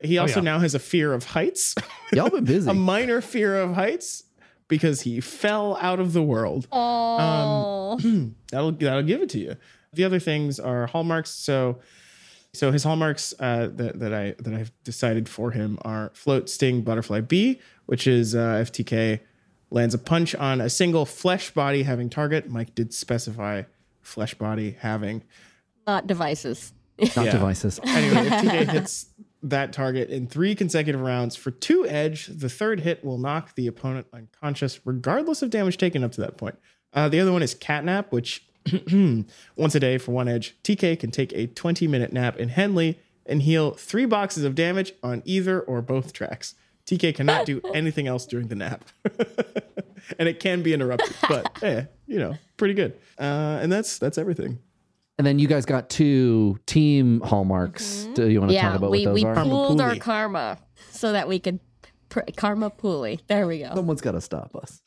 [0.00, 0.44] He also yeah.
[0.44, 1.74] now has a fear of heights.
[2.12, 2.70] Y'all been busy.
[2.70, 4.24] a minor fear of heights
[4.68, 6.66] because he fell out of the world.
[6.72, 7.98] Oh,
[8.50, 9.56] That'll that'll give it to you.
[9.92, 11.30] The other things are hallmarks.
[11.30, 11.78] So
[12.54, 16.82] so his hallmarks uh, that that I that I've decided for him are float, sting,
[16.82, 19.20] butterfly, bee, which is uh, FTK
[19.70, 22.48] lands a punch on a single flesh body having target.
[22.48, 23.62] Mike did specify
[24.02, 25.22] flesh body having.
[25.86, 26.72] not devices.
[27.16, 27.32] Not Yeah.
[27.32, 27.80] devices.
[27.84, 29.06] Anyway, if TK hits
[29.42, 33.66] that target in three consecutive rounds for two edge, the third hit will knock the
[33.66, 36.56] opponent unconscious, regardless of damage taken up to that point.
[36.92, 38.46] Uh, the other one is catnap, which
[39.56, 42.98] once a day for one edge, TK can take a 20 minute nap in Henley
[43.26, 46.54] and heal three boxes of damage on either or both tracks.
[46.86, 48.84] TK cannot do anything else during the nap.
[50.18, 52.92] and it can be interrupted, but yeah, you know, pretty good.
[53.18, 54.58] Uh, and that's that's everything.
[55.16, 58.08] And then you guys got two team hallmarks.
[58.14, 59.34] Do you want to talk Yeah, about we what those we are?
[59.44, 60.58] pooled our karma
[60.90, 61.60] so that we could
[62.08, 63.20] pr- karma pulley.
[63.28, 63.70] There we go.
[63.74, 64.82] Someone's got to stop us.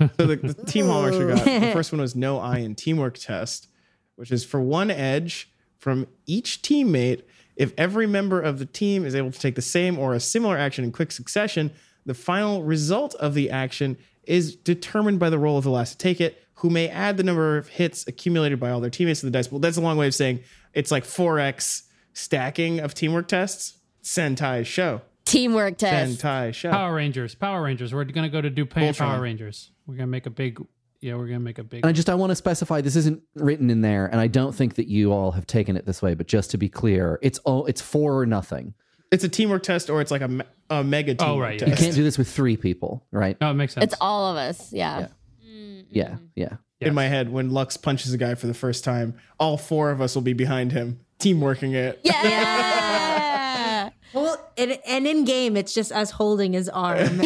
[0.00, 1.44] So the, the team hallmarks we got.
[1.44, 3.68] The first one was no eye in teamwork test,
[4.16, 7.22] which is for one edge from each teammate.
[7.56, 10.56] If every member of the team is able to take the same or a similar
[10.56, 11.70] action in quick succession,
[12.06, 15.98] the final result of the action is determined by the roll of the last to
[15.98, 19.26] take it, who may add the number of hits accumulated by all their teammates to
[19.26, 19.58] the dice pool.
[19.58, 20.40] That's a long way of saying
[20.72, 21.82] it's like 4x
[22.12, 23.78] stacking of teamwork tests.
[24.02, 25.02] Sentai show.
[25.24, 26.22] Teamwork test.
[26.22, 26.70] Sentai show.
[26.70, 27.34] Power Rangers.
[27.34, 27.92] Power Rangers.
[27.94, 28.98] We're gonna go to Dupin Voltron.
[28.98, 29.70] Power Rangers.
[29.90, 30.64] We're gonna make a big.
[31.00, 31.82] Yeah, we're gonna make a big.
[31.82, 34.54] And I just I want to specify this isn't written in there, and I don't
[34.54, 36.14] think that you all have taken it this way.
[36.14, 38.74] But just to be clear, it's all it's four or nothing.
[39.10, 41.28] It's a teamwork test or it's like a, me- a mega team.
[41.28, 41.70] Oh, right, yeah.
[41.70, 43.36] You can't do this with three people, right?
[43.40, 43.82] No, it makes sense.
[43.82, 44.72] It's all of us.
[44.72, 45.08] Yeah.
[45.42, 46.24] Yeah, mm-hmm.
[46.36, 46.56] yeah.
[46.80, 50.00] in my head when Lux punches a guy for the first time, all four of
[50.00, 51.98] us will be behind him, teamworking it.
[52.04, 53.90] Yeah.
[54.12, 57.20] Well, and, and in game, it's just us holding his arm.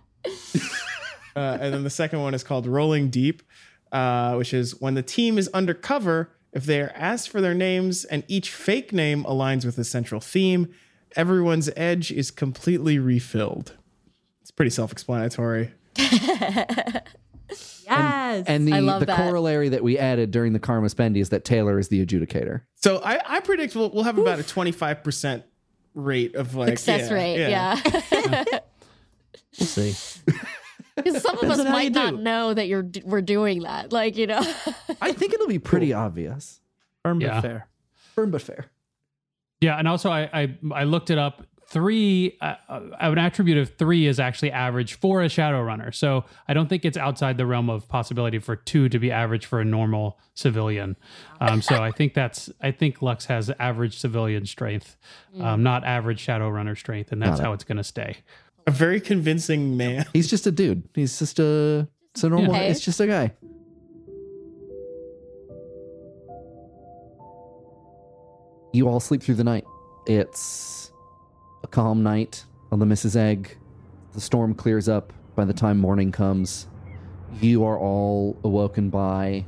[1.34, 3.42] Uh, and then the second one is called Rolling Deep,
[3.90, 8.04] uh, which is when the team is undercover, if they are asked for their names
[8.04, 10.68] and each fake name aligns with the central theme,
[11.16, 13.76] everyone's edge is completely refilled.
[14.42, 15.72] It's pretty self explanatory.
[17.84, 18.44] Yes.
[18.46, 19.16] And the, I love the that.
[19.16, 22.62] corollary that we added during the Karma Spendy is that Taylor is the adjudicator.
[22.76, 25.42] So I, I predict we'll, we'll have about a 25%
[25.94, 28.58] rate of like Success yeah, rate, yeah.
[29.58, 29.94] We'll see.
[30.94, 32.22] Because some of us on how you might not do.
[32.22, 33.94] know that you're we're doing that.
[33.94, 34.40] Like you know,
[35.00, 36.60] I think it'll be pretty obvious.
[37.02, 37.36] Firm Yeah.
[37.36, 37.68] but fair.
[38.14, 38.66] Firm but fair.
[39.62, 41.46] Yeah, and also I I, I looked it up.
[41.68, 45.90] Three, uh, uh, an attribute of three is actually average for a shadow runner.
[45.92, 49.46] So I don't think it's outside the realm of possibility for two to be average
[49.46, 50.98] for a normal civilian.
[51.40, 54.98] Um, so I think that's I think Lux has average civilian strength,
[55.40, 57.44] um, not average shadow runner strength, and that's Got it.
[57.44, 58.18] how it's going to stay.
[58.66, 60.06] A very convincing man.
[60.12, 60.84] He's just a dude.
[60.94, 62.60] He's just a it's a normal Yeah.
[62.62, 63.32] it's just a guy.
[68.72, 69.64] You all sleep through the night.
[70.06, 70.92] It's
[71.62, 73.16] a calm night on the Mrs.
[73.16, 73.56] Egg.
[74.14, 76.66] The storm clears up by the time morning comes.
[77.40, 79.44] You are all awoken by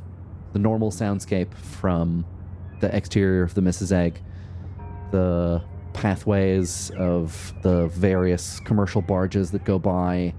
[0.53, 2.25] the normal soundscape from
[2.81, 3.93] the exterior of the Mrs.
[3.93, 4.21] Egg.
[5.11, 5.63] The
[5.95, 10.35] pathways of the various commercial barges that go by,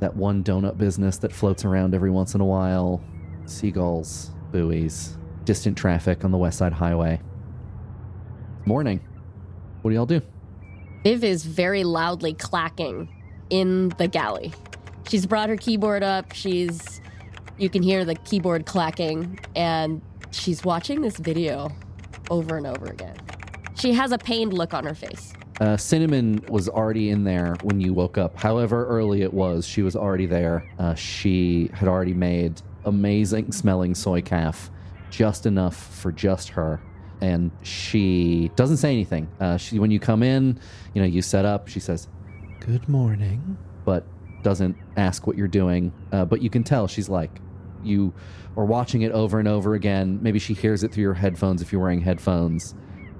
[0.00, 3.02] that one donut business that floats around every once in a while,
[3.46, 7.20] seagulls, buoys, distant traffic on the West Side Highway.
[8.66, 9.00] Morning.
[9.82, 10.20] What do y'all do?
[11.04, 13.14] Viv is very loudly clacking
[13.50, 14.52] in the galley.
[15.08, 16.32] She's brought her keyboard up.
[16.32, 17.00] She's
[17.58, 21.70] you can hear the keyboard clacking, and she's watching this video
[22.30, 23.16] over and over again.
[23.74, 25.32] She has a pained look on her face.
[25.60, 28.36] Uh, Cinnamon was already in there when you woke up.
[28.36, 30.68] However early it was, she was already there.
[30.78, 34.70] Uh, she had already made amazing smelling soycaf,
[35.10, 36.80] just enough for just her.
[37.20, 39.28] And she doesn't say anything.
[39.40, 40.58] Uh, she, when you come in,
[40.92, 41.68] you know, you set up.
[41.68, 42.08] She says,
[42.60, 44.04] "Good morning," but
[44.42, 45.92] doesn't ask what you're doing.
[46.12, 47.40] Uh, but you can tell she's like,
[47.82, 48.14] you
[48.56, 50.20] are watching it over and over again.
[50.22, 52.74] Maybe she hears it through your headphones if you're wearing headphones.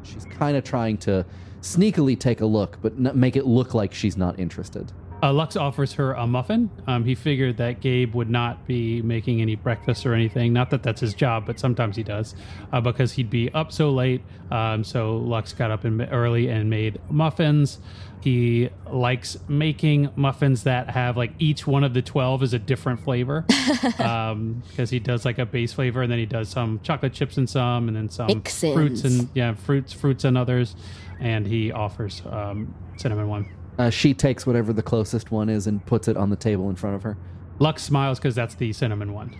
[0.05, 1.25] She's kind of trying to
[1.61, 4.93] sneakily take a look, but n- make it look like she's not interested.
[5.23, 6.69] Uh, Lux offers her a muffin.
[6.87, 10.53] Um, he figured that Gabe would not be making any breakfast or anything.
[10.53, 12.35] Not that that's his job, but sometimes he does,
[12.75, 14.21] uh, because he'd be up so late.
[14.51, 17.79] Um, so Lux got up in early and made muffins.
[18.25, 23.01] He likes making muffins that have like each one of the 12 is a different
[23.01, 23.45] flavor.
[23.99, 27.37] um, because he does like a base flavor and then he does some chocolate chips
[27.37, 28.75] and some, and then some Mix-ins.
[28.75, 30.75] fruits and yeah, fruits, fruits and others.
[31.21, 33.47] And he offers um, cinnamon one.
[33.79, 36.77] Uh, she takes whatever the closest one is and puts it on the table in
[36.77, 37.19] front of her.
[37.59, 39.39] Lux smiles because that's the cinnamon one.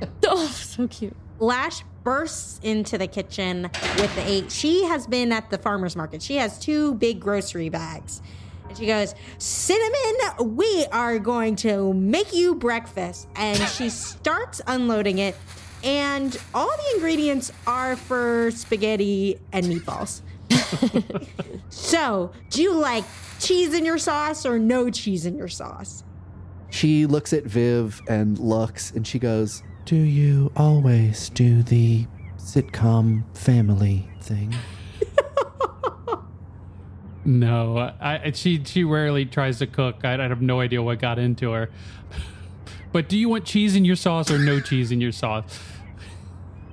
[0.26, 1.16] Oh, so cute.
[1.38, 4.52] Lash bursts into the kitchen with the eight.
[4.52, 6.22] She has been at the farmer's market.
[6.22, 8.22] She has two big grocery bags.
[8.68, 13.28] And she goes, Cinnamon, we are going to make you breakfast.
[13.36, 15.36] And she starts unloading it.
[15.82, 20.22] And all the ingredients are for spaghetti and meatballs.
[21.68, 23.04] so, do you like
[23.38, 26.04] cheese in your sauce or no cheese in your sauce?
[26.70, 32.06] She looks at Viv and Lux and she goes, Do you always do the
[32.38, 34.54] sitcom family thing?
[37.26, 40.04] No, I, I- she she rarely tries to cook.
[40.04, 41.70] I, I have no idea what got into her.
[42.92, 45.58] But do you want cheese in your sauce or no cheese in your sauce?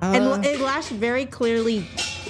[0.02, 1.86] And, uh, and Lash very clearly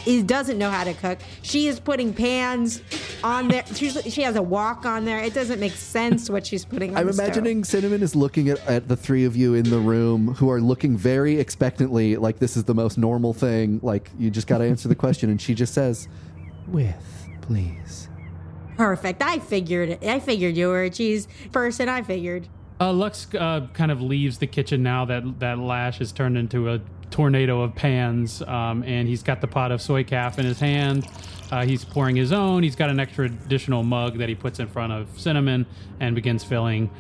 [0.07, 1.19] is, doesn't know how to cook.
[1.43, 2.83] She is putting pans
[3.23, 3.65] on there.
[3.75, 5.19] She's, she has a wok on there.
[5.19, 7.27] It doesn't make sense what she's putting on I'm the stove.
[7.27, 10.61] imagining Cinnamon is looking at, at the three of you in the room who are
[10.61, 13.81] looking very expectantly like this is the most normal thing.
[13.83, 15.31] Like, you just got to answer the question.
[15.31, 16.09] And she just says,
[16.69, 18.09] With, please.
[18.77, 19.23] Perfect.
[19.23, 20.05] I figured it.
[20.05, 21.89] I figured you were a cheese person.
[21.89, 22.49] I figured.
[22.81, 26.69] Uh, Lux uh, kind of leaves the kitchen now that that Lash has turned into
[26.69, 26.81] a
[27.13, 31.07] tornado of pans, um, and he's got the pot of soycaf in his hand.
[31.51, 32.63] Uh, he's pouring his own.
[32.63, 35.67] He's got an extra additional mug that he puts in front of Cinnamon
[36.01, 36.91] and begins filling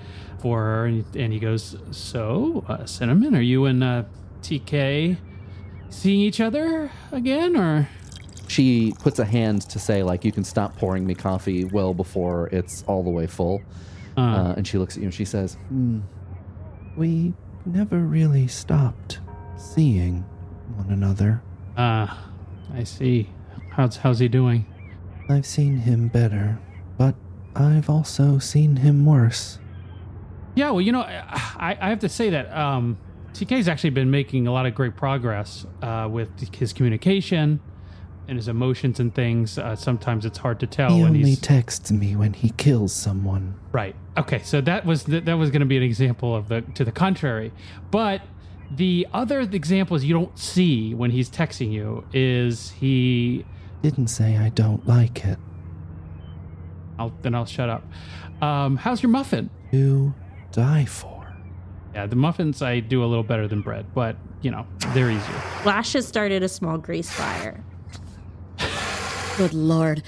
[0.41, 0.87] for her.
[0.87, 4.05] And, and he goes, "So, uh, Cinnamon, are you and uh,
[4.43, 5.17] TK
[5.89, 7.89] seeing each other again, or?"
[8.49, 12.49] She puts a hand to say, like, you can stop pouring me coffee well before
[12.53, 13.63] it's all the way full.
[14.15, 16.01] Uh, and she looks at you and she says, hmm,
[16.99, 17.33] We
[17.65, 19.21] never really stopped
[19.63, 20.25] seeing
[20.77, 21.43] one another.
[21.77, 22.29] Ah,
[22.75, 23.31] I see.
[23.71, 24.67] How's how's he doing?
[25.29, 26.59] I've seen him better,
[26.99, 27.15] but
[27.55, 29.59] I've also seen him worse.
[30.55, 32.99] Yeah, well, you know, I, I have to say that um,
[33.33, 37.61] TK's actually been making a lot of great progress uh, with his communication.
[38.29, 39.57] and his emotions and things.
[39.59, 42.93] Uh, sometimes it's hard to tell He when only he's texts me when he kills
[42.93, 43.55] someone.
[43.73, 43.97] right.
[44.19, 46.85] Okay, so that was th- that was going to be an example of the to
[46.85, 47.51] the contrary,
[47.91, 48.21] but
[48.77, 53.45] the other examples you don't see when he's texting you is he.
[53.83, 55.39] Didn't say I don't like it.
[56.99, 57.85] I'll then I'll shut up.
[58.41, 59.51] Um, how's your muffin?
[59.73, 60.15] You
[60.53, 61.35] die for.
[61.95, 65.41] Yeah, the muffins I do a little better than bread, but you know they're easier.
[65.63, 67.65] Flash has started a small grease fire.
[69.37, 70.03] Good lord.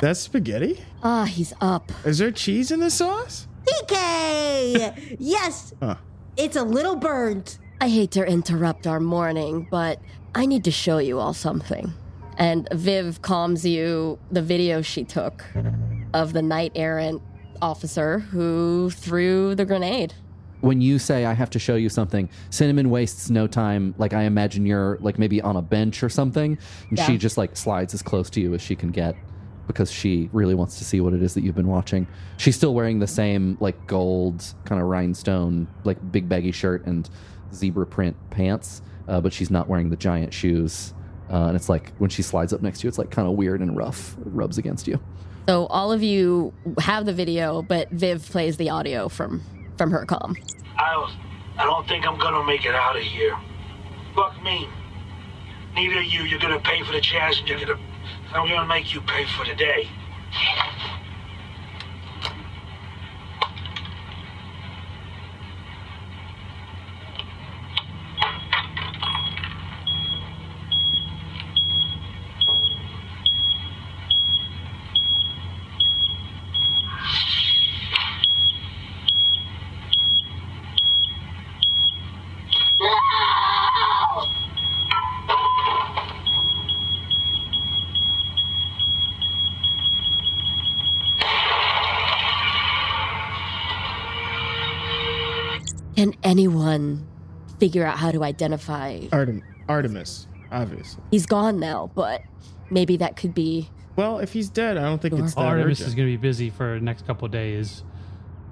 [0.00, 0.80] That's spaghetti?
[1.02, 1.92] Ah, he's up.
[2.04, 3.46] Is there cheese in the sauce?
[3.66, 5.16] TK!
[5.18, 5.74] yes!
[5.80, 5.96] Huh.
[6.36, 7.58] It's a little burnt.
[7.80, 10.00] I hate to interrupt our morning, but
[10.34, 11.92] I need to show you all something.
[12.38, 15.44] And Viv calms you the video she took
[16.14, 17.20] of the knight errant
[17.60, 20.14] officer who threw the grenade.
[20.62, 23.94] When you say I have to show you something, Cinnamon wastes no time.
[23.98, 26.56] Like I imagine you're like maybe on a bench or something,
[26.88, 29.16] and she just like slides as close to you as she can get
[29.66, 32.06] because she really wants to see what it is that you've been watching.
[32.36, 37.08] She's still wearing the same like gold kind of rhinestone, like big baggy shirt and
[37.54, 40.94] zebra print pants, uh, but she's not wearing the giant shoes.
[41.30, 43.34] Uh, and it's like when she slides up next to you, it's like kind of
[43.34, 44.16] weird and rough.
[44.18, 45.00] It rubs against you.
[45.48, 49.42] So all of you have the video, but Viv plays the audio from
[49.76, 50.36] from her comm.
[50.78, 51.12] I was,
[51.58, 53.36] I don't think I'm gonna make it out of here.
[54.14, 54.68] Fuck me.
[55.74, 57.80] Neither of you, you're gonna pay for the chance and you're gonna,
[58.34, 59.88] I'm gonna make you pay for the day.
[95.94, 96.14] Can
[96.72, 97.06] anyone
[97.58, 99.00] figure out how to identify?
[99.12, 101.02] Artem- Artemis, obviously.
[101.10, 102.22] He's gone now, but
[102.70, 103.70] maybe that could be.
[103.96, 105.88] Well, if he's dead, I don't think it's that Artemis urgent.
[105.88, 107.84] is going to be busy for the next couple of days.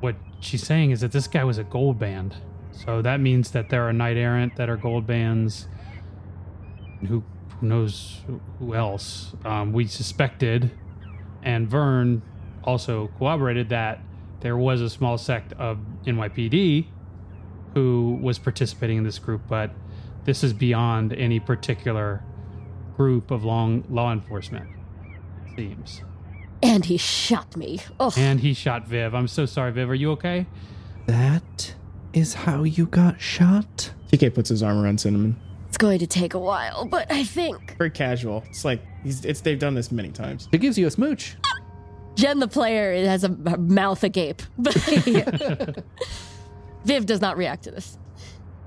[0.01, 2.37] What she's saying is that this guy was a gold band,
[2.73, 5.69] so that means that there are knight errant that are gold bands.
[7.07, 7.23] Who
[7.61, 8.23] who knows
[8.59, 9.35] who else?
[9.45, 10.71] Um, we suspected,
[11.43, 12.23] and Vern
[12.65, 14.01] also corroborated that
[14.41, 16.87] there was a small sect of NYPD
[17.75, 19.71] who was participating in this group, but
[20.25, 22.23] this is beyond any particular
[22.97, 24.69] group of long law enforcement.
[25.07, 26.03] it Seems.
[26.63, 27.81] And he shot me.
[27.99, 29.15] Oh, And he shot Viv.
[29.15, 29.89] I'm so sorry, Viv.
[29.89, 30.47] Are you okay?
[31.07, 31.75] That
[32.13, 33.93] is how you got shot?
[34.13, 35.37] TK puts his arm around Cinnamon.
[35.69, 38.45] it's going to take a while, but I think Very casual.
[38.49, 40.49] It's like he's it's they've done this many times.
[40.53, 41.37] It gives you a smooch.
[42.17, 44.43] Jen, the player, has a, a mouth agape.
[46.85, 47.99] Viv does not react to this.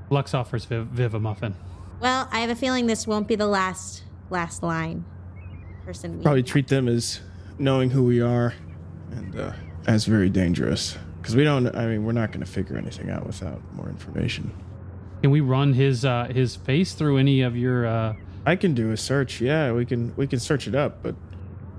[0.09, 1.55] Lux offers Viv, Viv a muffin.
[1.99, 5.05] Well, I have a feeling this won't be the last last line.
[5.86, 7.20] Person we Probably treat them as
[7.57, 8.53] knowing who we are,
[9.11, 9.53] and uh,
[9.88, 10.97] as very dangerous.
[11.22, 11.74] Because we don't.
[11.76, 14.51] I mean, we're not going to figure anything out without more information.
[15.22, 17.86] Can we run his uh, his face through any of your?
[17.88, 19.39] Uh, I can do a search.
[19.39, 21.16] Yeah, we can we can search it up, but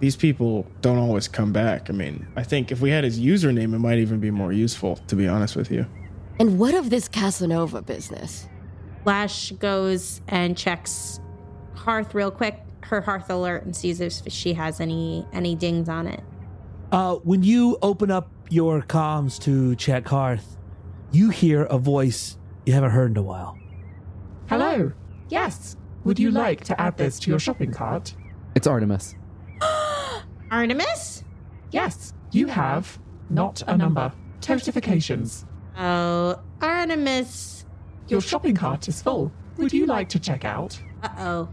[0.01, 1.91] these people don't always come back.
[1.91, 4.97] I mean, I think if we had his username, it might even be more useful.
[5.09, 5.87] To be honest with you.
[6.39, 8.49] And what of this Casanova business?
[9.05, 11.21] Flash goes and checks
[11.75, 16.07] Hearth real quick, her Hearth alert, and sees if she has any any dings on
[16.07, 16.23] it.
[16.91, 20.57] Uh, when you open up your comms to check Hearth,
[21.13, 23.59] you hear a voice you haven't heard in a while.
[24.49, 24.93] Hello.
[25.29, 25.77] Yes.
[26.05, 28.15] Would you like to add this to your shopping cart?
[28.55, 29.15] It's Artemis.
[30.51, 31.25] Artemis?
[31.71, 32.13] Yes.
[32.33, 32.99] You have
[33.31, 34.13] not a number.
[34.41, 35.47] Totifications.
[35.77, 37.65] Oh, Artemis.
[38.09, 39.33] Your shopping cart is full.
[39.57, 40.79] Would you like to check out?
[41.03, 41.49] Uh oh.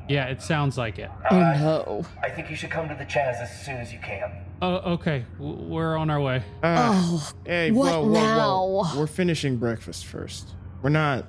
[0.09, 1.11] Yeah, it sounds like it.
[1.30, 2.05] Oh no.
[2.22, 4.30] I think you should come to the Chaz as soon as you can.
[4.62, 5.24] Oh, okay.
[5.39, 6.43] We're on our way.
[6.62, 8.99] Uh, Oh, hey, what whoa, whoa, whoa.
[8.99, 10.55] We're finishing breakfast first.
[10.80, 11.26] We're not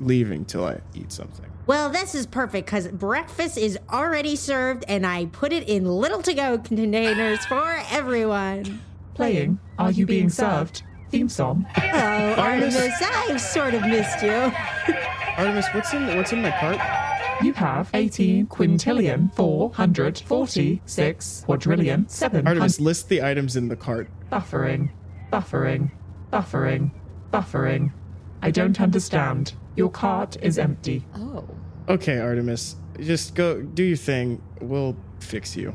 [0.00, 1.46] leaving till I eat something.
[1.66, 6.22] Well, this is perfect because breakfast is already served and I put it in little
[6.22, 8.80] to go containers for everyone.
[9.14, 10.82] Playing Are You Being Served?
[11.10, 11.66] Theme song.
[11.68, 13.02] Oh, Hello, Artemis.
[13.02, 14.30] I've sort of missed you.
[15.36, 16.78] Artemis, what's in what's in my cart?
[17.44, 22.48] You have 18 quintillion, 446 quadrillion, 700.
[22.48, 24.08] Artemis, list the items in the cart.
[24.32, 24.90] Buffering,
[25.32, 25.90] buffering,
[26.32, 26.90] buffering,
[27.32, 27.92] buffering.
[28.42, 29.54] I don't understand.
[29.76, 31.04] Your cart is empty.
[31.14, 31.44] Oh.
[31.88, 34.42] Okay, Artemis, just go do your thing.
[34.60, 35.74] We'll fix you.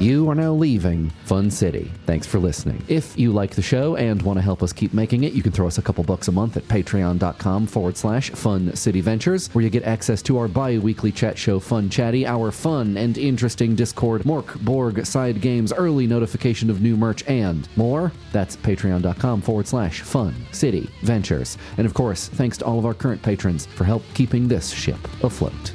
[0.00, 1.90] You are now leaving Fun City.
[2.06, 2.84] Thanks for listening.
[2.86, 5.50] If you like the show and want to help us keep making it, you can
[5.50, 9.64] throw us a couple bucks a month at patreon.com forward slash Fun City Ventures, where
[9.64, 13.74] you get access to our bi weekly chat show Fun Chatty, our fun and interesting
[13.74, 18.12] Discord, Mork Borg side games, early notification of new merch, and more.
[18.30, 21.58] That's patreon.com forward slash Fun City Ventures.
[21.76, 25.00] And of course, thanks to all of our current patrons for help keeping this ship
[25.24, 25.72] afloat.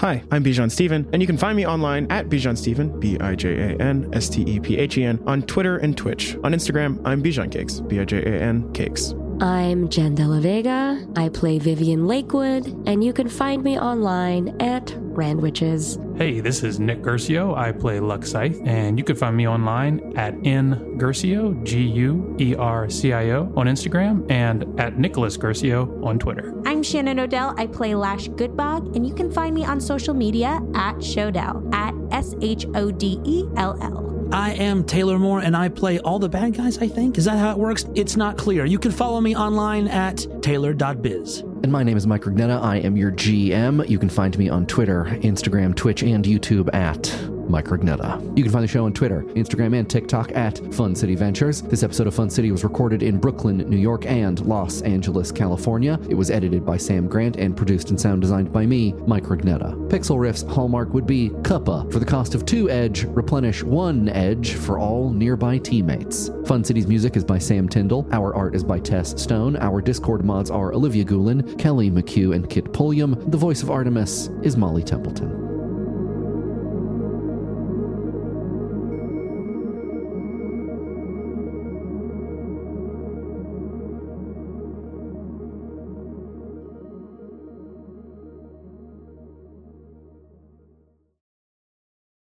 [0.00, 3.34] Hi, I'm Bijan Stephen, and you can find me online at Bijan Stephen, B I
[3.34, 6.36] J A N S T E P H E N, on Twitter and Twitch.
[6.36, 9.12] On Instagram, I'm Bijan Cakes, B I J A N Cakes.
[9.42, 11.06] I'm Jen De La Vega.
[11.16, 15.98] I play Vivian Lakewood, and you can find me online at Randwiches.
[16.14, 17.54] Hey, this is Nick Guercio.
[17.54, 22.36] I play Lux Scythe, and you can find me online at N Guercio, G U
[22.38, 26.54] E R C I O, on Instagram, and at Nicholas Guercio on Twitter.
[26.66, 27.54] I'm Shannon Odell.
[27.56, 31.94] I play Lash Goodbog, and you can find me on social media at Shodell, at
[32.12, 34.19] S H O D E L L.
[34.32, 37.18] I am Taylor Moore and I play all the bad guys, I think.
[37.18, 37.84] Is that how it works?
[37.94, 38.64] It's not clear.
[38.64, 41.40] You can follow me online at taylor.biz.
[41.40, 42.62] And my name is Mike Rugnetta.
[42.62, 43.88] I am your GM.
[43.88, 47.06] You can find me on Twitter, Instagram, Twitch, and YouTube at
[47.50, 48.36] Mike Rugnetta.
[48.36, 51.62] You can find the show on Twitter, Instagram, and TikTok at Fun City Ventures.
[51.62, 55.98] This episode of Fun City was recorded in Brooklyn, New York, and Los Angeles, California.
[56.08, 59.88] It was edited by Sam Grant and produced and sound designed by me, Mike Rugnetta.
[59.88, 61.90] Pixel Riff's hallmark would be Cuppa.
[61.92, 66.30] For the cost of two edge, replenish one edge for all nearby teammates.
[66.46, 68.06] Fun City's music is by Sam Tyndall.
[68.12, 69.56] Our art is by Tess Stone.
[69.56, 73.16] Our Discord mods are Olivia Goulin, Kelly McHugh, and Kit Pulliam.
[73.30, 75.49] The voice of Artemis is Molly Templeton.